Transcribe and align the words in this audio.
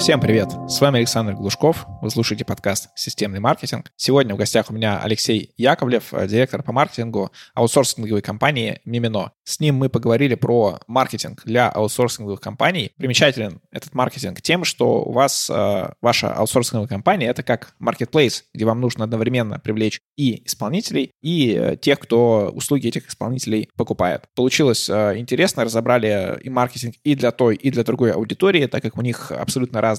Всем 0.00 0.18
привет! 0.18 0.48
С 0.66 0.80
вами 0.80 0.96
Александр 0.96 1.34
Глушков. 1.34 1.84
Вы 2.00 2.08
слушаете 2.08 2.46
подкаст 2.46 2.88
«Системный 2.94 3.38
маркетинг». 3.38 3.92
Сегодня 3.96 4.34
в 4.34 4.38
гостях 4.38 4.70
у 4.70 4.72
меня 4.72 4.98
Алексей 4.98 5.52
Яковлев, 5.58 6.14
э, 6.14 6.26
директор 6.26 6.62
по 6.62 6.72
маркетингу 6.72 7.30
аутсорсинговой 7.54 8.22
компании 8.22 8.80
Мимино. 8.86 9.32
С 9.44 9.60
ним 9.60 9.74
мы 9.74 9.90
поговорили 9.90 10.36
про 10.36 10.80
маркетинг 10.86 11.42
для 11.44 11.68
аутсорсинговых 11.68 12.40
компаний. 12.40 12.92
Примечателен 12.96 13.60
этот 13.70 13.92
маркетинг 13.94 14.40
тем, 14.40 14.64
что 14.64 15.02
у 15.02 15.12
вас 15.12 15.50
э, 15.50 15.90
ваша 16.00 16.32
аутсорсинговая 16.32 16.88
компания— 16.88 17.26
это 17.28 17.42
как 17.42 17.74
marketplace, 17.78 18.44
где 18.54 18.64
вам 18.64 18.80
нужно 18.80 19.04
одновременно 19.04 19.58
привлечь 19.58 20.00
и 20.16 20.46
исполнителей, 20.46 21.12
и 21.20 21.54
э, 21.54 21.76
тех, 21.76 21.98
кто 21.98 22.50
услуги 22.54 22.88
этих 22.88 23.08
исполнителей 23.08 23.68
покупает. 23.76 24.24
Получилось 24.34 24.88
э, 24.88 25.18
интересно, 25.18 25.64
разобрали 25.64 26.40
и 26.42 26.48
маркетинг 26.48 26.94
и 27.04 27.14
для 27.14 27.32
той, 27.32 27.56
и 27.56 27.70
для 27.70 27.84
другой 27.84 28.12
аудитории, 28.12 28.64
так 28.64 28.82
как 28.82 28.96
у 28.96 29.02
них 29.02 29.30
абсолютно 29.30 29.82
разные 29.82 29.89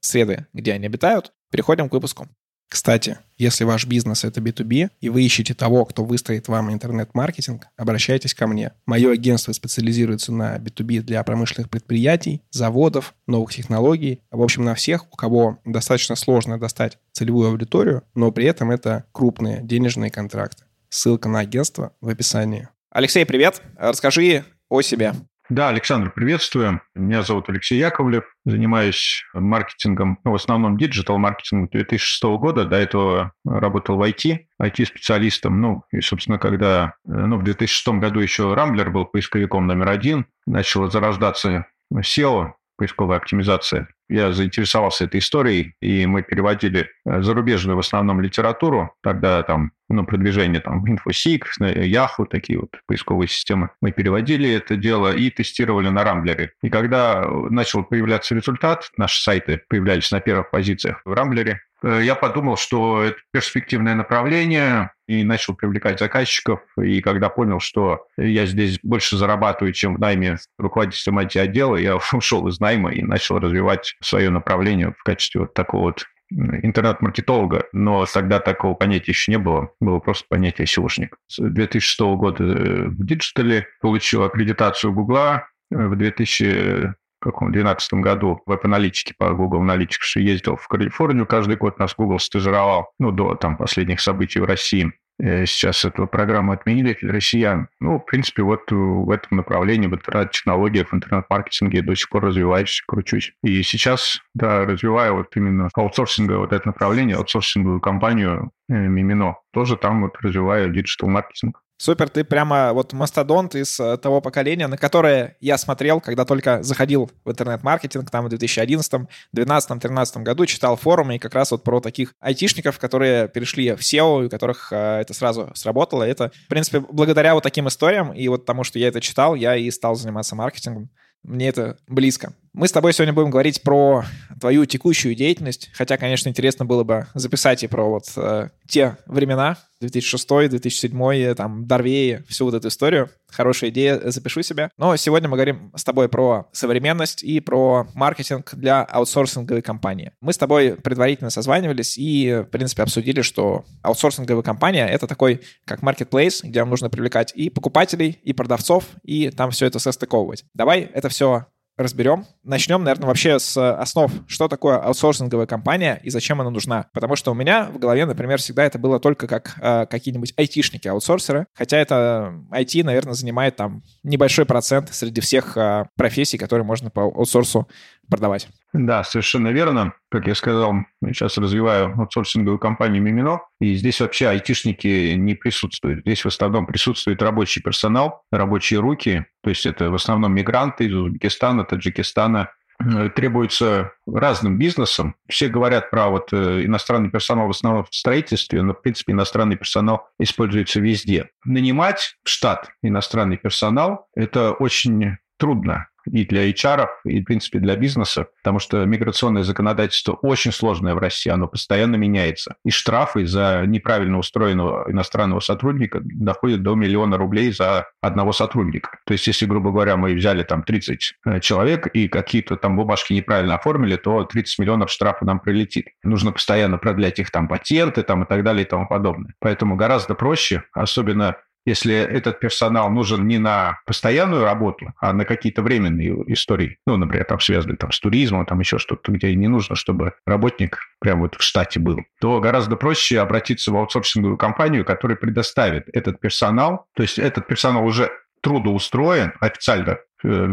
среды, 0.00 0.46
где 0.52 0.72
они 0.72 0.86
обитают. 0.86 1.32
Переходим 1.50 1.88
к 1.88 1.92
выпуску. 1.92 2.28
Кстати, 2.70 3.18
если 3.36 3.64
ваш 3.64 3.84
бизнес 3.84 4.22
это 4.22 4.40
B2B, 4.40 4.90
и 5.00 5.08
вы 5.08 5.24
ищете 5.24 5.54
того, 5.54 5.84
кто 5.84 6.04
выстроит 6.04 6.46
вам 6.46 6.72
интернет-маркетинг, 6.72 7.66
обращайтесь 7.76 8.32
ко 8.32 8.46
мне. 8.46 8.72
Мое 8.86 9.10
агентство 9.10 9.52
специализируется 9.52 10.32
на 10.32 10.56
B2B 10.56 11.00
для 11.00 11.24
промышленных 11.24 11.68
предприятий, 11.68 12.42
заводов, 12.52 13.16
новых 13.26 13.52
технологий, 13.52 14.20
в 14.30 14.40
общем, 14.40 14.64
на 14.64 14.76
всех, 14.76 15.12
у 15.12 15.16
кого 15.16 15.58
достаточно 15.64 16.14
сложно 16.14 16.60
достать 16.60 16.98
целевую 17.10 17.48
аудиторию, 17.48 18.04
но 18.14 18.30
при 18.30 18.46
этом 18.46 18.70
это 18.70 19.04
крупные 19.10 19.62
денежные 19.62 20.12
контракты. 20.12 20.62
Ссылка 20.90 21.28
на 21.28 21.40
агентство 21.40 21.92
в 22.00 22.08
описании. 22.08 22.68
Алексей, 22.92 23.26
привет. 23.26 23.62
Расскажи 23.76 24.44
о 24.68 24.80
себе. 24.80 25.14
Да, 25.50 25.68
Александр, 25.68 26.12
приветствую. 26.12 26.80
Меня 26.94 27.22
зовут 27.22 27.48
Алексей 27.48 27.76
Яковлев. 27.76 28.22
Занимаюсь 28.44 29.24
маркетингом, 29.34 30.20
ну, 30.22 30.30
в 30.30 30.34
основном 30.36 30.78
digital-маркетингом 30.78 31.66
2006 31.72 32.22
года. 32.38 32.64
До 32.64 32.76
этого 32.76 33.32
работал 33.44 33.96
в 33.96 34.02
IT, 34.02 34.46
IT-специалистом. 34.62 35.60
Ну, 35.60 35.82
и, 35.90 36.02
собственно, 36.02 36.38
когда 36.38 36.94
ну, 37.04 37.36
в 37.36 37.42
2006 37.42 37.88
году 37.98 38.20
еще 38.20 38.54
Рамблер 38.54 38.90
был 38.90 39.06
поисковиком 39.06 39.66
номер 39.66 39.88
один, 39.88 40.26
начало 40.46 40.88
зарождаться 40.88 41.66
SEO, 41.92 42.52
поисковая 42.76 43.18
оптимизация. 43.18 43.88
Я 44.10 44.32
заинтересовался 44.32 45.04
этой 45.04 45.20
историей, 45.20 45.74
и 45.80 46.04
мы 46.06 46.22
переводили 46.22 46.90
э, 47.06 47.22
зарубежную 47.22 47.76
в 47.76 47.80
основном 47.80 48.20
литературу. 48.20 48.92
Тогда 49.02 49.42
там 49.44 49.70
ну, 49.88 50.04
продвижение 50.04 50.60
там 50.60 50.84
InfoSeek, 50.84 51.42
Yahoo, 51.60 52.26
такие 52.28 52.58
вот 52.58 52.70
поисковые 52.86 53.28
системы. 53.28 53.70
Мы 53.80 53.92
переводили 53.92 54.50
это 54.50 54.76
дело 54.76 55.14
и 55.14 55.30
тестировали 55.30 55.88
на 55.88 56.02
Рамблере. 56.02 56.52
И 56.62 56.70
когда 56.70 57.24
начал 57.50 57.84
появляться 57.84 58.34
результат, 58.34 58.90
наши 58.96 59.22
сайты 59.22 59.62
появлялись 59.68 60.10
на 60.10 60.20
первых 60.20 60.50
позициях 60.50 61.00
в 61.04 61.12
Рамблере, 61.12 61.60
Э, 61.82 62.00
я 62.02 62.14
подумал, 62.14 62.56
что 62.56 63.02
это 63.02 63.18
перспективное 63.32 63.94
направление, 63.94 64.92
и 65.06 65.24
начал 65.24 65.54
привлекать 65.54 65.98
заказчиков. 65.98 66.60
И 66.80 67.00
когда 67.00 67.28
понял, 67.30 67.58
что 67.58 68.06
я 68.16 68.46
здесь 68.46 68.78
больше 68.82 69.16
зарабатываю, 69.16 69.72
чем 69.72 69.96
в 69.96 69.98
найме 69.98 70.36
руководителем 70.56 71.18
IT-отдела, 71.18 71.76
я 71.76 71.96
ушел 72.12 72.46
из 72.48 72.60
найма 72.60 72.92
и 72.92 73.02
начал 73.02 73.38
развивать 73.38 73.96
свое 74.02 74.30
направление 74.30 74.94
в 74.98 75.02
качестве 75.02 75.42
вот 75.42 75.54
такого 75.54 75.82
вот 75.82 76.06
интернет-маркетолога, 76.30 77.64
но 77.72 78.06
тогда 78.06 78.38
такого 78.38 78.74
понятия 78.74 79.10
еще 79.10 79.32
не 79.32 79.38
было, 79.38 79.72
было 79.80 79.98
просто 79.98 80.26
понятие 80.28 80.66
SEO 80.66 80.83
шник. 80.83 81.16
С 81.26 81.38
2006 81.40 82.00
года 82.00 82.44
э, 82.44 82.84
в 82.86 83.04
диджитале 83.04 83.66
получил 83.80 84.22
аккредитацию 84.22 84.92
Гугла, 84.92 85.48
в 85.70 85.96
2000 85.96 86.94
каком 87.20 87.52
2012 87.52 87.94
году 87.94 88.40
в 88.46 88.50
веб-аналитике 88.50 89.14
по 89.16 89.34
Google 89.34 89.62
Analytics 89.62 90.16
ездил 90.16 90.56
в 90.56 90.66
Калифорнию, 90.68 91.26
каждый 91.26 91.56
год 91.56 91.78
нас 91.78 91.94
Google 91.94 92.18
стажировал, 92.18 92.92
ну, 92.98 93.12
до 93.12 93.34
там 93.34 93.56
последних 93.56 94.00
событий 94.00 94.40
в 94.40 94.44
России. 94.44 94.92
Э, 95.22 95.44
сейчас 95.44 95.84
эту 95.84 96.06
программу 96.06 96.52
отменили 96.52 96.96
для 97.00 97.12
россиян. 97.12 97.68
Ну, 97.78 97.98
в 97.98 98.04
принципе, 98.04 98.42
вот 98.42 98.70
в 98.70 99.10
этом 99.10 99.38
направлении, 99.38 99.86
в 99.86 99.94
интернет-технологиях, 99.94 100.88
в 100.88 100.94
интернет-маркетинге 100.94 101.82
до 101.82 101.94
сих 101.94 102.08
пор 102.08 102.24
развиваюсь, 102.24 102.82
кручусь. 102.86 103.32
И 103.42 103.62
сейчас, 103.62 104.20
да, 104.34 104.64
развиваю 104.64 105.16
вот 105.16 105.36
именно 105.36 105.68
аутсорсинговое 105.74 106.40
вот 106.40 106.52
это 106.52 106.66
направление, 106.66 107.16
аутсорсинговую 107.16 107.80
компанию 107.80 108.50
э, 108.68 108.74
Мимино. 108.74 109.36
Тоже 109.52 109.76
там 109.76 110.02
вот 110.02 110.16
развиваю 110.22 110.72
диджитал-маркетинг. 110.72 111.60
Супер, 111.80 112.10
ты 112.10 112.24
прямо 112.24 112.74
вот 112.74 112.92
мастодонт 112.92 113.54
из 113.54 113.80
э, 113.80 113.96
того 113.96 114.20
поколения, 114.20 114.66
на 114.66 114.76
которое 114.76 115.38
я 115.40 115.56
смотрел, 115.56 116.02
когда 116.02 116.26
только 116.26 116.62
заходил 116.62 117.10
в 117.24 117.30
интернет-маркетинг, 117.30 118.10
там 118.10 118.26
в 118.26 118.28
2011, 118.28 118.90
2012, 119.32 119.68
2013 119.70 120.16
году, 120.18 120.44
читал 120.44 120.76
форумы 120.76 121.16
и 121.16 121.18
как 121.18 121.32
раз 121.32 121.52
вот 121.52 121.64
про 121.64 121.80
таких 121.80 122.12
айтишников, 122.20 122.78
которые 122.78 123.28
перешли 123.28 123.74
в 123.74 123.80
SEO, 123.80 124.26
у 124.26 124.28
которых 124.28 124.70
э, 124.74 125.00
это 125.00 125.14
сразу 125.14 125.50
сработало. 125.54 126.02
Это, 126.02 126.30
в 126.44 126.48
принципе, 126.48 126.80
благодаря 126.80 127.32
вот 127.32 127.44
таким 127.44 127.66
историям 127.66 128.12
и 128.12 128.28
вот 128.28 128.44
тому, 128.44 128.62
что 128.62 128.78
я 128.78 128.88
это 128.88 129.00
читал, 129.00 129.34
я 129.34 129.56
и 129.56 129.70
стал 129.70 129.94
заниматься 129.94 130.36
маркетингом. 130.36 130.90
Мне 131.22 131.48
это 131.48 131.78
близко. 131.88 132.34
Мы 132.52 132.66
с 132.66 132.72
тобой 132.72 132.92
сегодня 132.92 133.12
будем 133.12 133.30
говорить 133.30 133.62
про 133.62 134.04
твою 134.40 134.66
текущую 134.66 135.14
деятельность, 135.14 135.70
хотя, 135.72 135.96
конечно, 135.96 136.28
интересно 136.28 136.64
было 136.64 136.82
бы 136.82 137.06
записать 137.14 137.62
и 137.62 137.68
про 137.68 137.88
вот 137.88 138.04
э, 138.16 138.48
те 138.66 138.96
времена, 139.06 139.56
2006, 139.80 140.50
2007, 140.50 141.34
там, 141.36 141.66
Дарвеи, 141.66 142.24
всю 142.28 142.46
вот 142.46 142.54
эту 142.54 142.66
историю. 142.66 143.08
Хорошая 143.28 143.70
идея, 143.70 144.00
запишу 144.10 144.42
себя. 144.42 144.70
Но 144.76 144.96
сегодня 144.96 145.28
мы 145.28 145.36
говорим 145.36 145.70
с 145.76 145.84
тобой 145.84 146.08
про 146.08 146.48
современность 146.50 147.22
и 147.22 147.38
про 147.38 147.86
маркетинг 147.94 148.52
для 148.54 148.82
аутсорсинговой 148.82 149.62
компании. 149.62 150.12
Мы 150.20 150.32
с 150.32 150.38
тобой 150.38 150.74
предварительно 150.74 151.30
созванивались 151.30 151.96
и, 151.96 152.44
в 152.46 152.50
принципе, 152.50 152.82
обсудили, 152.82 153.22
что 153.22 153.64
аутсорсинговая 153.82 154.42
компания— 154.42 154.86
это 154.88 155.06
такой, 155.06 155.40
как 155.64 155.84
marketplace, 155.84 156.40
где 156.42 156.60
вам 156.60 156.70
нужно 156.70 156.90
привлекать 156.90 157.32
и 157.34 157.48
покупателей, 157.48 158.18
и 158.24 158.32
продавцов, 158.32 158.84
и 159.04 159.30
там 159.30 159.52
все 159.52 159.66
это 159.66 159.78
состыковывать. 159.78 160.44
Давай 160.52 160.80
это 160.80 161.08
все 161.08 161.46
разберем. 161.80 162.26
Начнем, 162.44 162.84
наверное, 162.84 163.08
вообще 163.08 163.38
с 163.38 163.56
основ, 163.74 164.12
что 164.26 164.48
такое 164.48 164.76
аутсорсинговая 164.76 165.46
компания 165.46 166.00
и 166.02 166.10
зачем 166.10 166.40
она 166.40 166.50
нужна. 166.50 166.86
Потому 166.92 167.16
что 167.16 167.32
у 167.32 167.34
меня 167.34 167.64
в 167.64 167.78
голове, 167.78 168.06
например, 168.06 168.38
всегда 168.38 168.64
это 168.64 168.78
было 168.78 169.00
только 169.00 169.26
как 169.26 169.56
э, 169.60 169.86
какие-нибудь 169.86 170.34
айтишники, 170.36 170.88
аутсорсеры. 170.88 171.46
Хотя 171.54 171.78
это 171.78 172.34
IT, 172.52 172.84
наверное, 172.84 173.14
занимает 173.14 173.56
там 173.56 173.82
небольшой 174.02 174.46
процент 174.46 174.92
среди 174.92 175.20
всех 175.20 175.56
э, 175.56 175.86
профессий, 175.96 176.38
которые 176.38 176.64
можно 176.64 176.90
по 176.90 177.02
аутсорсу 177.02 177.68
продавать. 178.08 178.48
Да, 178.72 179.02
совершенно 179.02 179.48
верно. 179.48 179.94
Как 180.10 180.26
я 180.28 180.34
сказал, 180.34 180.74
сейчас 181.06 181.38
развиваю 181.38 181.92
аутсорсинговую 181.98 182.58
компанию 182.58 183.02
Мимино, 183.02 183.40
и 183.60 183.74
здесь 183.74 184.00
вообще 184.00 184.28
айтишники 184.28 185.14
не 185.14 185.34
присутствуют. 185.34 186.00
Здесь 186.00 186.24
в 186.24 186.28
основном 186.28 186.66
присутствует 186.66 187.20
рабочий 187.20 187.62
персонал, 187.62 188.22
рабочие 188.30 188.78
руки, 188.78 189.26
то 189.42 189.50
есть 189.50 189.66
это 189.66 189.90
в 189.90 189.94
основном 189.94 190.34
мигранты 190.34 190.86
из 190.86 190.94
Узбекистана, 190.94 191.64
Таджикистана, 191.64 192.50
э, 192.78 193.10
требуется 193.10 193.92
разным 194.06 194.56
бизнесом. 194.56 195.16
Все 195.28 195.48
говорят 195.48 195.90
про 195.90 196.08
вот 196.08 196.32
э, 196.32 196.64
иностранный 196.64 197.10
персонал 197.10 197.48
в 197.48 197.50
основном 197.50 197.84
в 197.90 197.94
строительстве, 197.94 198.62
но, 198.62 198.72
в 198.72 198.82
принципе, 198.82 199.12
иностранный 199.12 199.56
персонал 199.56 200.08
используется 200.20 200.80
везде. 200.80 201.30
Нанимать 201.44 202.16
в 202.22 202.28
штат 202.28 202.70
иностранный 202.82 203.36
персонал– 203.36 204.06
это 204.14 204.52
очень 204.52 205.16
трудно 205.38 205.89
и 206.06 206.24
для 206.24 206.48
HR, 206.50 206.86
и, 207.04 207.20
в 207.20 207.24
принципе, 207.24 207.58
для 207.58 207.76
бизнеса, 207.76 208.26
потому 208.42 208.58
что 208.58 208.84
миграционное 208.84 209.42
законодательство 209.42 210.12
очень 210.12 210.52
сложное 210.52 210.94
в 210.94 210.98
России, 210.98 211.30
оно 211.30 211.48
постоянно 211.48 211.96
меняется. 211.96 212.56
И 212.64 212.70
штрафы 212.70 213.26
за 213.26 213.64
неправильно 213.66 214.18
устроенного 214.18 214.90
иностранного 214.90 215.40
сотрудника 215.40 216.00
доходят 216.02 216.62
до 216.62 216.74
миллиона 216.74 217.16
рублей 217.16 217.52
за 217.52 217.88
одного 218.00 218.32
сотрудника. 218.32 218.98
То 219.06 219.12
есть, 219.12 219.26
если, 219.26 219.46
грубо 219.46 219.70
говоря, 219.70 219.96
мы 219.96 220.14
взяли 220.14 220.42
там 220.42 220.62
30 220.62 221.14
э, 221.26 221.40
человек 221.40 221.86
и 221.88 222.08
какие-то 222.08 222.56
там 222.56 222.76
бумажки 222.76 223.12
неправильно 223.12 223.54
оформили, 223.54 223.96
то 223.96 224.24
30 224.24 224.58
миллионов 224.58 224.90
штрафа 224.90 225.24
нам 225.24 225.40
прилетит. 225.40 225.88
Нужно 226.02 226.32
постоянно 226.32 226.78
продлять 226.78 227.18
их 227.18 227.30
там 227.30 227.48
патенты 227.48 228.02
там 228.02 228.24
и 228.24 228.26
так 228.26 228.42
далее 228.44 228.64
и 228.64 228.68
тому 228.68 228.86
подобное. 228.86 229.34
Поэтому 229.40 229.76
гораздо 229.76 230.14
проще, 230.14 230.64
особенно 230.72 231.36
если 231.70 231.94
этот 231.94 232.40
персонал 232.40 232.90
нужен 232.90 233.26
не 233.26 233.38
на 233.38 233.78
постоянную 233.86 234.44
работу, 234.44 234.92
а 235.00 235.12
на 235.12 235.24
какие-то 235.24 235.62
временные 235.62 236.12
истории, 236.26 236.78
ну, 236.86 236.96
например, 236.96 237.24
там 237.24 237.40
связанные 237.40 237.76
там, 237.76 237.92
с 237.92 238.00
туризмом, 238.00 238.44
там 238.44 238.60
еще 238.60 238.78
что-то, 238.78 239.12
где 239.12 239.34
не 239.34 239.48
нужно, 239.48 239.76
чтобы 239.76 240.14
работник 240.26 240.78
прямо 241.00 241.22
вот 241.22 241.36
в 241.36 241.42
штате 241.42 241.80
был, 241.80 242.00
то 242.20 242.40
гораздо 242.40 242.76
проще 242.76 243.20
обратиться 243.20 243.72
в 243.72 243.76
аутсорсинговую 243.76 244.36
компанию, 244.36 244.84
которая 244.84 245.16
предоставит 245.16 245.88
этот 245.92 246.20
персонал, 246.20 246.86
то 246.94 247.02
есть 247.02 247.18
этот 247.18 247.46
персонал 247.46 247.86
уже 247.86 248.10
трудоустроен 248.42 249.32
официально 249.40 249.98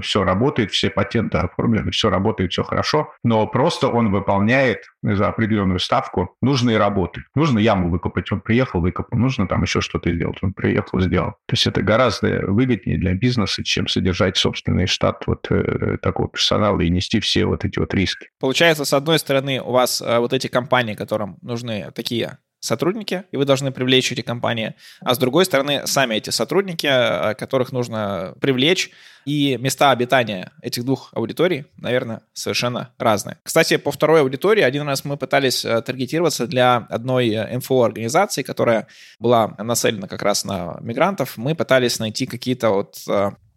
все 0.02 0.24
работает, 0.24 0.72
все 0.72 0.90
патенты 0.90 1.38
оформлены, 1.38 1.92
все 1.92 2.10
работает, 2.10 2.52
все 2.52 2.64
хорошо, 2.64 3.14
но 3.24 3.48
просто 3.48 3.88
он 3.88 4.12
выполняет 4.12 4.84
за 5.04 5.28
определенную 5.28 5.80
ставку 5.80 6.36
нужные 6.42 6.78
работы. 6.78 7.24
Нужно 7.36 7.60
яму 7.60 7.90
выкопать, 7.90 8.31
он 8.31 8.42
приехал, 8.42 8.81
выкопал. 8.81 9.18
Нужно 9.18 9.48
там 9.48 9.64
еще 9.64 9.81
что-то 9.81 10.14
сделать, 10.14 10.38
он 10.42 10.54
приехал, 10.54 11.00
сделал. 11.00 11.31
То 11.46 11.54
есть 11.54 11.68
это 11.68 11.81
гораздо 11.81 12.46
выгоднее 12.48 12.98
для 12.98 13.14
бизнеса, 13.14 13.64
чем 13.64 13.88
содержать 13.88 14.38
собственный 14.38 14.88
штат 14.88 15.24
вот 15.28 15.48
э, 15.50 15.98
такого 16.02 16.30
персонала 16.30 16.81
и 16.81 16.90
нести 16.90 17.19
все 17.19 17.46
вот 17.46 17.66
эти 17.66 17.80
вот 17.80 17.94
риски. 17.94 18.30
Получается, 18.40 18.86
с 18.86 18.94
одной 18.94 19.19
стороны, 19.19 19.62
у 19.62 19.72
вас 19.72 20.02
э, 20.02 20.19
вот 20.19 20.34
эти 20.34 20.48
компании, 20.48 20.94
которым 20.94 21.38
нужны 21.42 21.92
такие 21.94 22.38
сотрудники, 22.68 23.24
и 23.31 23.38
вы 23.38 23.46
должны 23.46 23.72
привлечь 23.72 24.12
эти 24.12 24.22
компании, 24.22 24.75
а 25.02 25.16
с 25.16 25.18
другой 25.18 25.46
стороны, 25.46 25.88
сами 25.88 26.16
эти 26.16 26.30
сотрудники, 26.30 26.88
э, 26.88 27.34
которых 27.36 27.72
нужно 27.72 28.36
привлечь, 28.40 28.92
и 29.25 29.58
места 29.58 29.92
обитания 29.92 30.52
этих 30.62 30.86
двух 30.86 31.10
аудиторий, 31.14 31.66
наверное, 31.78 32.22
совершенно 32.34 32.94
разные. 32.98 33.38
Кстати, 33.44 33.78
по 33.78 33.92
второй 33.92 34.22
аудитории 34.22 34.62
один 34.62 34.88
раз 34.88 35.04
мы 35.04 35.18
пытались 35.18 35.66
э, 35.66 35.81
таргетироваться 35.81 36.48
для 36.48 36.78
одной 36.90 37.30
э, 37.30 37.58
МФО-организации, 37.58 38.44
которая 38.44 38.88
была 39.19 39.56
нацелена 39.58 40.08
как 40.08 40.22
раз 40.22 40.46
на 40.46 40.78
мигрантов. 40.81 41.38
Мы 41.38 41.56
пытались 41.56 42.00
найти 42.00 42.25
какие-то 42.25 42.69
вот 42.69 42.98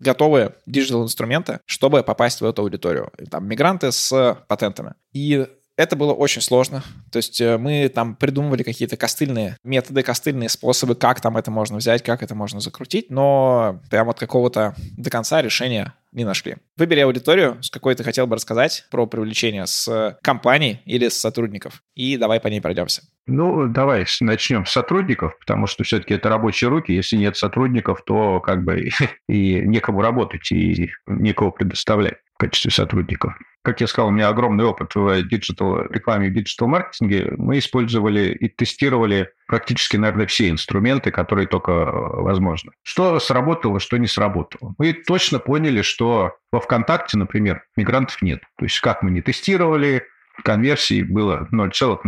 готовые 0.01 0.55
диджитал-инструменты, 0.67 1.61
чтобы 1.67 2.03
попасть 2.03 2.41
в 2.41 2.45
эту 2.45 2.63
аудиторию. 2.63 3.13
Там 3.31 3.47
мигранты 3.47 3.93
с 3.93 4.39
патентами. 4.49 4.95
И 5.13 5.47
это 5.81 5.97
было 5.97 6.13
очень 6.13 6.43
сложно. 6.43 6.83
То 7.11 7.17
есть 7.17 7.41
э, 7.41 7.57
мы 7.57 7.89
там 7.89 8.15
придумывали 8.15 8.63
какие-то 8.63 8.99
костыльные 8.99 9.57
методы, 9.65 10.03
костыльные 10.03 10.51
способы, 10.51 10.95
как 10.95 11.21
там 11.21 11.39
это 11.39 11.51
можно 11.51 11.79
взять, 11.79 12.03
как 12.03 12.23
это 12.23 12.35
можно 12.35 12.61
закрутить, 12.61 13.11
но 13.11 13.81
прям 13.91 14.07
вот 14.07 14.19
какого-то 14.19 14.75
до 14.97 15.11
конца 15.11 15.41
решения 15.41 15.95
не 16.13 16.25
нашли. 16.25 16.57
Выбери 16.77 17.01
аудиторию, 17.01 17.63
с 17.63 17.71
какой 17.71 17.95
ты 17.95 18.05
хотел 18.05 18.27
бы 18.27 18.37
рассказать 18.37 18.85
про 18.91 19.07
привлечение 19.07 19.67
с 19.67 20.19
компаний 20.23 20.83
или 20.85 21.09
с 21.09 21.15
сотрудников, 21.15 21.83
и 21.95 22.17
давай 22.19 22.41
по 22.41 22.49
ней 22.49 22.61
пройдемся. 22.61 23.03
Ну, 23.27 23.69
давай 23.69 24.05
начнем 24.21 24.67
с 24.67 24.73
сотрудников, 24.73 25.39
потому 25.39 25.67
что 25.67 25.85
все-таки 25.85 26.15
это 26.15 26.29
рабочие 26.29 26.69
руки. 26.69 26.93
Если 26.93 27.17
нет 27.17 27.37
сотрудников, 27.37 28.03
то 28.05 28.41
как 28.41 28.65
бы 28.65 28.91
и 29.29 29.61
некому 29.61 30.03
работать, 30.03 30.51
и 30.53 30.91
некого 31.07 31.53
предоставлять 31.53 32.19
качестве 32.41 32.71
сотрудников 32.71 33.35
как 33.63 33.81
я 33.81 33.87
сказал, 33.87 34.09
у 34.09 34.13
меня 34.13 34.29
огромный 34.29 34.65
опыт 34.65 34.95
в 34.95 35.23
диджитал 35.25 35.83
рекламе 35.83 36.29
и 36.29 36.31
диджитал 36.31 36.69
маркетинге. 36.69 37.35
Мы 37.37 37.59
использовали 37.59 38.33
и 38.33 38.49
тестировали 38.49 39.31
практически, 39.47 39.97
наверное, 39.97 40.27
все 40.27 40.49
инструменты, 40.49 41.11
которые 41.11 41.47
только 41.47 41.73
э, 41.73 41.91
возможны. 42.23 42.73
Что 42.83 43.19
сработало, 43.21 43.79
что 43.79 43.99
не 43.99 44.07
сработало. 44.07 44.75
Мы 44.79 44.95
точно 44.95 45.41
поняли, 45.41 45.83
что 45.83 46.37
во 46.53 46.61
ВКонтакте, 46.61 47.19
например, 47.19 47.65
мигрантов 47.77 48.23
нет. 48.23 48.41
То 48.59 48.65
есть 48.65 48.81
как 48.81 49.03
мы 49.03 49.11
не 49.11 49.21
тестировали, 49.21 50.05
конверсии 50.43 51.03
было 51.03 51.47
0,0. 51.53 51.99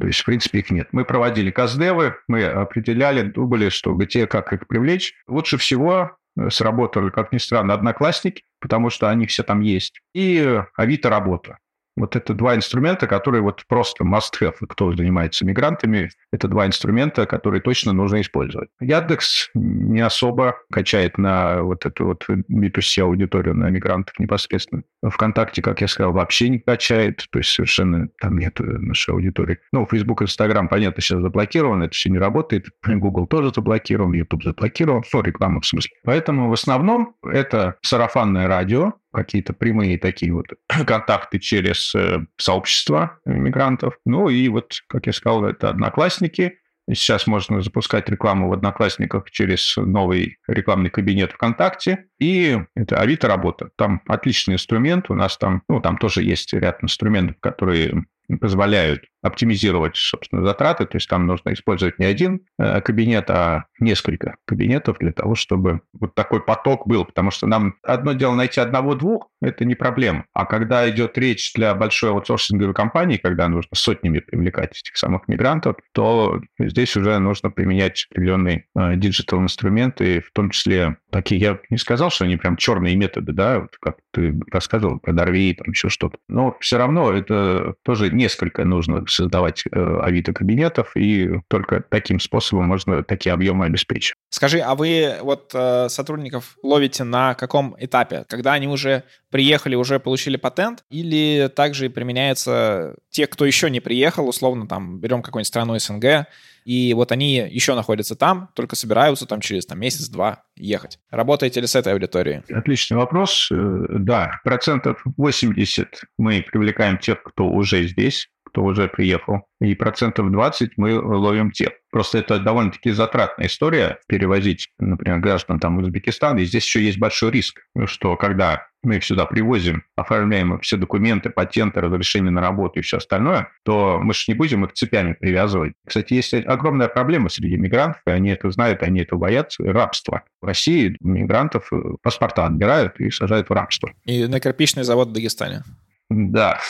То 0.00 0.06
есть, 0.06 0.20
в 0.20 0.24
принципе, 0.24 0.58
их 0.58 0.70
нет. 0.70 0.88
Мы 0.90 1.04
проводили 1.04 1.52
custdev 1.52 2.02
ы, 2.02 2.16
мы 2.26 2.44
определяли, 2.44 3.22
думали, 3.22 3.68
что 3.68 3.94
где, 3.94 4.26
как 4.26 4.52
их 4.52 4.66
привлечь. 4.66 5.14
Лучше 5.28 5.56
всего 5.56 6.16
сработали, 6.48 7.10
как 7.10 7.32
ни 7.32 7.38
странно, 7.38 7.74
одноклассники, 7.74 8.44
потому 8.60 8.90
что 8.90 9.08
они 9.08 9.26
все 9.26 9.42
там 9.42 9.60
есть, 9.60 10.00
и 10.14 10.62
Авито 10.76 11.10
работа. 11.10 11.58
Вот 11.96 12.16
это 12.16 12.34
два 12.34 12.56
инструмента, 12.56 13.06
которые 13.06 13.42
вот 13.42 13.64
просто 13.68 14.04
must-have, 14.04 14.54
кто 14.68 14.94
занимается 14.94 15.44
мигрантами, 15.44 16.10
это 16.32 16.48
два 16.48 16.66
инструмента, 16.66 17.26
которые 17.26 17.60
точно 17.60 17.92
нужно 17.92 18.20
использовать. 18.20 18.68
Яндекс 18.80 19.50
не 19.54 20.00
особо 20.00 20.56
качает 20.72 21.18
на 21.18 21.62
вот 21.62 21.86
эту 21.86 22.06
вот 22.06 22.26
B2C 22.28 23.02
аудиторию, 23.02 23.54
на 23.54 23.70
мигрантов 23.70 24.18
непосредственно. 24.18 24.82
ВКонтакте, 25.04 25.62
как 25.62 25.80
я 25.80 25.88
сказал, 25.88 26.12
вообще 26.12 26.48
не 26.48 26.58
качает, 26.58 27.26
то 27.30 27.38
есть 27.38 27.50
совершенно 27.50 28.08
там 28.20 28.38
нет 28.38 28.58
нашей 28.58 29.14
аудитории. 29.14 29.58
Ну, 29.72 29.86
Facebook, 29.86 30.22
Instagram, 30.22 30.68
понятно, 30.68 31.00
сейчас 31.02 31.20
заблокировано, 31.20 31.84
это 31.84 31.94
все 31.94 32.10
не 32.10 32.18
работает. 32.18 32.66
Google 32.86 33.26
тоже 33.26 33.52
заблокирован, 33.54 34.12
YouTube 34.12 34.42
заблокирован, 34.42 35.02
ну, 35.12 35.22
реклама 35.22 35.60
в 35.60 35.66
смысле. 35.66 35.90
Поэтому 36.04 36.48
в 36.48 36.52
основном 36.52 37.14
это 37.22 37.76
сарафанное 37.82 38.48
радио, 38.48 38.94
какие-то 39.14 39.52
прямые 39.52 39.98
такие 39.98 40.32
вот 40.32 40.46
контакты 40.86 41.38
через 41.38 41.94
э, 41.94 42.26
сообщество 42.36 43.18
мигрантов. 43.24 43.94
Ну 44.04 44.28
и 44.28 44.48
вот, 44.48 44.74
как 44.88 45.06
я 45.06 45.12
сказал, 45.12 45.44
это 45.44 45.70
одноклассники. 45.70 46.58
Сейчас 46.86 47.26
можно 47.26 47.62
запускать 47.62 48.10
рекламу 48.10 48.48
в 48.50 48.52
Одноклассниках 48.52 49.30
через 49.30 49.74
новый 49.76 50.36
рекламный 50.46 50.90
кабинет 50.90 51.32
ВКонтакте. 51.32 52.08
И 52.18 52.58
это 52.74 52.98
Авито 52.98 53.26
работа. 53.26 53.70
Там 53.76 54.02
отличный 54.06 54.54
инструмент. 54.54 55.08
У 55.08 55.14
нас 55.14 55.38
там, 55.38 55.62
ну, 55.68 55.80
там 55.80 55.96
тоже 55.96 56.22
есть 56.22 56.52
ряд 56.52 56.84
инструментов, 56.84 57.36
которые 57.40 58.04
позволяют 58.40 59.04
оптимизировать, 59.24 59.96
собственно, 59.96 60.44
затраты. 60.44 60.84
То 60.84 60.96
есть 60.96 61.08
там 61.08 61.26
нужно 61.26 61.54
использовать 61.54 61.98
не 61.98 62.04
один 62.04 62.42
э, 62.58 62.82
кабинет, 62.82 63.30
а 63.30 63.64
несколько 63.80 64.36
кабинетов 64.44 64.98
для 64.98 65.12
того, 65.12 65.34
чтобы 65.34 65.80
вот 65.94 66.14
такой 66.14 66.42
поток 66.42 66.86
был. 66.86 67.06
Потому 67.06 67.30
что 67.30 67.46
нам 67.46 67.76
одно 67.82 68.12
дело 68.12 68.34
найти 68.34 68.60
одного-двух, 68.60 69.30
это 69.40 69.64
не 69.64 69.74
проблема. 69.74 70.26
А 70.34 70.44
когда 70.44 70.88
идет 70.90 71.16
речь 71.16 71.54
для 71.54 71.74
большой 71.74 72.10
аутсорсинговой 72.10 72.74
компании, 72.74 73.16
когда 73.16 73.48
нужно 73.48 73.70
сотнями 73.74 74.18
привлекать 74.18 74.78
этих 74.78 74.96
самых 74.98 75.26
мигрантов, 75.26 75.76
то 75.92 76.40
здесь 76.58 76.94
уже 76.94 77.18
нужно 77.18 77.50
применять 77.50 78.06
определенные 78.10 78.66
э, 78.76 78.96
диджитал-инструменты, 78.96 80.20
в 80.20 80.32
том 80.32 80.50
числе 80.50 80.98
такие, 81.10 81.40
я 81.40 81.58
не 81.70 81.78
сказал, 81.78 82.10
что 82.10 82.24
они 82.24 82.36
прям 82.36 82.56
черные 82.56 82.94
методы, 82.94 83.32
да, 83.32 83.60
вот 83.60 83.76
как 83.80 83.96
ты 84.12 84.38
рассказывал 84.50 84.98
про 84.98 85.12
Дорвей, 85.12 85.54
там 85.54 85.68
еще 85.70 85.88
что-то. 85.88 86.18
Но 86.28 86.56
все 86.60 86.76
равно 86.76 87.10
это 87.10 87.74
тоже 87.84 88.10
несколько 88.14 88.64
нужно 88.64 89.04
создавать 89.06 89.64
э, 89.70 89.70
авито-кабинетов, 89.78 90.96
и 90.96 91.40
только 91.48 91.84
таким 91.88 92.20
способом 92.20 92.66
можно 92.66 93.02
такие 93.02 93.32
объемы 93.32 93.66
обеспечить. 93.66 94.14
Скажи, 94.30 94.60
а 94.60 94.74
вы 94.74 95.16
вот 95.20 95.52
э, 95.54 95.88
сотрудников 95.88 96.56
ловите 96.62 97.04
на 97.04 97.34
каком 97.34 97.76
этапе? 97.78 98.24
Когда 98.28 98.52
они 98.52 98.68
уже 98.68 99.04
приехали, 99.34 99.74
уже 99.74 99.98
получили 99.98 100.36
патент, 100.36 100.84
или 100.90 101.50
также 101.56 101.90
применяется 101.90 102.94
те, 103.10 103.26
кто 103.26 103.44
еще 103.44 103.68
не 103.68 103.80
приехал, 103.80 104.28
условно, 104.28 104.68
там, 104.68 105.00
берем 105.00 105.22
какую-нибудь 105.22 105.48
страну 105.48 105.76
СНГ, 105.76 106.28
и 106.64 106.94
вот 106.94 107.10
они 107.10 107.34
еще 107.50 107.74
находятся 107.74 108.14
там, 108.14 108.50
только 108.54 108.76
собираются 108.76 109.26
там 109.26 109.40
через 109.40 109.66
там, 109.66 109.80
месяц-два 109.80 110.44
ехать. 110.54 111.00
Работаете 111.10 111.60
ли 111.60 111.66
с 111.66 111.74
этой 111.74 111.94
аудиторией? 111.94 112.42
Отличный 112.48 112.96
вопрос. 112.96 113.48
Э, 113.50 113.86
да, 113.90 114.40
процентов 114.44 115.02
80 115.16 116.02
мы 116.16 116.46
привлекаем 116.48 116.98
тех, 116.98 117.20
кто 117.20 117.48
уже 117.48 117.88
здесь, 117.88 118.28
кто 118.54 118.62
уже 118.62 118.86
приехал, 118.86 119.42
и 119.60 119.74
процентов 119.74 120.30
20 120.30 120.74
мы 120.76 120.96
ловим 121.00 121.50
тех. 121.50 121.70
Просто 121.90 122.18
это 122.18 122.38
довольно-таки 122.38 122.92
затратная 122.92 123.48
история 123.48 123.98
перевозить, 124.06 124.68
например, 124.78 125.18
граждан 125.18 125.58
там 125.58 125.76
в 125.76 125.80
Узбекистан, 125.80 126.38
и 126.38 126.44
здесь 126.44 126.64
еще 126.64 126.80
есть 126.80 126.98
большой 126.98 127.32
риск, 127.32 127.62
что 127.86 128.16
когда 128.16 128.68
мы 128.84 128.96
их 128.96 129.04
сюда 129.04 129.26
привозим, 129.26 129.82
оформляем 129.96 130.60
все 130.60 130.76
документы, 130.76 131.30
патенты, 131.30 131.80
разрешения 131.80 132.30
на 132.30 132.42
работу 132.42 132.78
и 132.78 132.82
все 132.82 132.98
остальное, 132.98 133.48
то 133.64 133.98
мы 134.00 134.14
же 134.14 134.24
не 134.28 134.34
будем 134.34 134.64
их 134.64 134.72
цепями 134.74 135.14
привязывать. 135.14 135.72
Кстати, 135.84 136.14
есть 136.14 136.32
огромная 136.34 136.88
проблема 136.88 137.30
среди 137.30 137.56
мигрантов, 137.56 138.02
и 138.06 138.10
они 138.10 138.30
это 138.30 138.48
знают, 138.50 138.84
они 138.84 139.00
это 139.00 139.16
боятся, 139.16 139.64
рабство. 139.64 140.22
В 140.40 140.46
России 140.46 140.96
мигрантов 141.00 141.72
э, 141.72 141.76
паспорта 142.02 142.46
отбирают 142.46 143.00
и 143.00 143.10
сажают 143.10 143.48
в 143.48 143.52
рабство. 143.52 143.90
И 144.04 144.26
на 144.26 144.38
кирпичный 144.38 144.84
завод 144.84 145.08
в 145.08 145.12
Дагестане. 145.12 145.64
Да, 146.10 146.60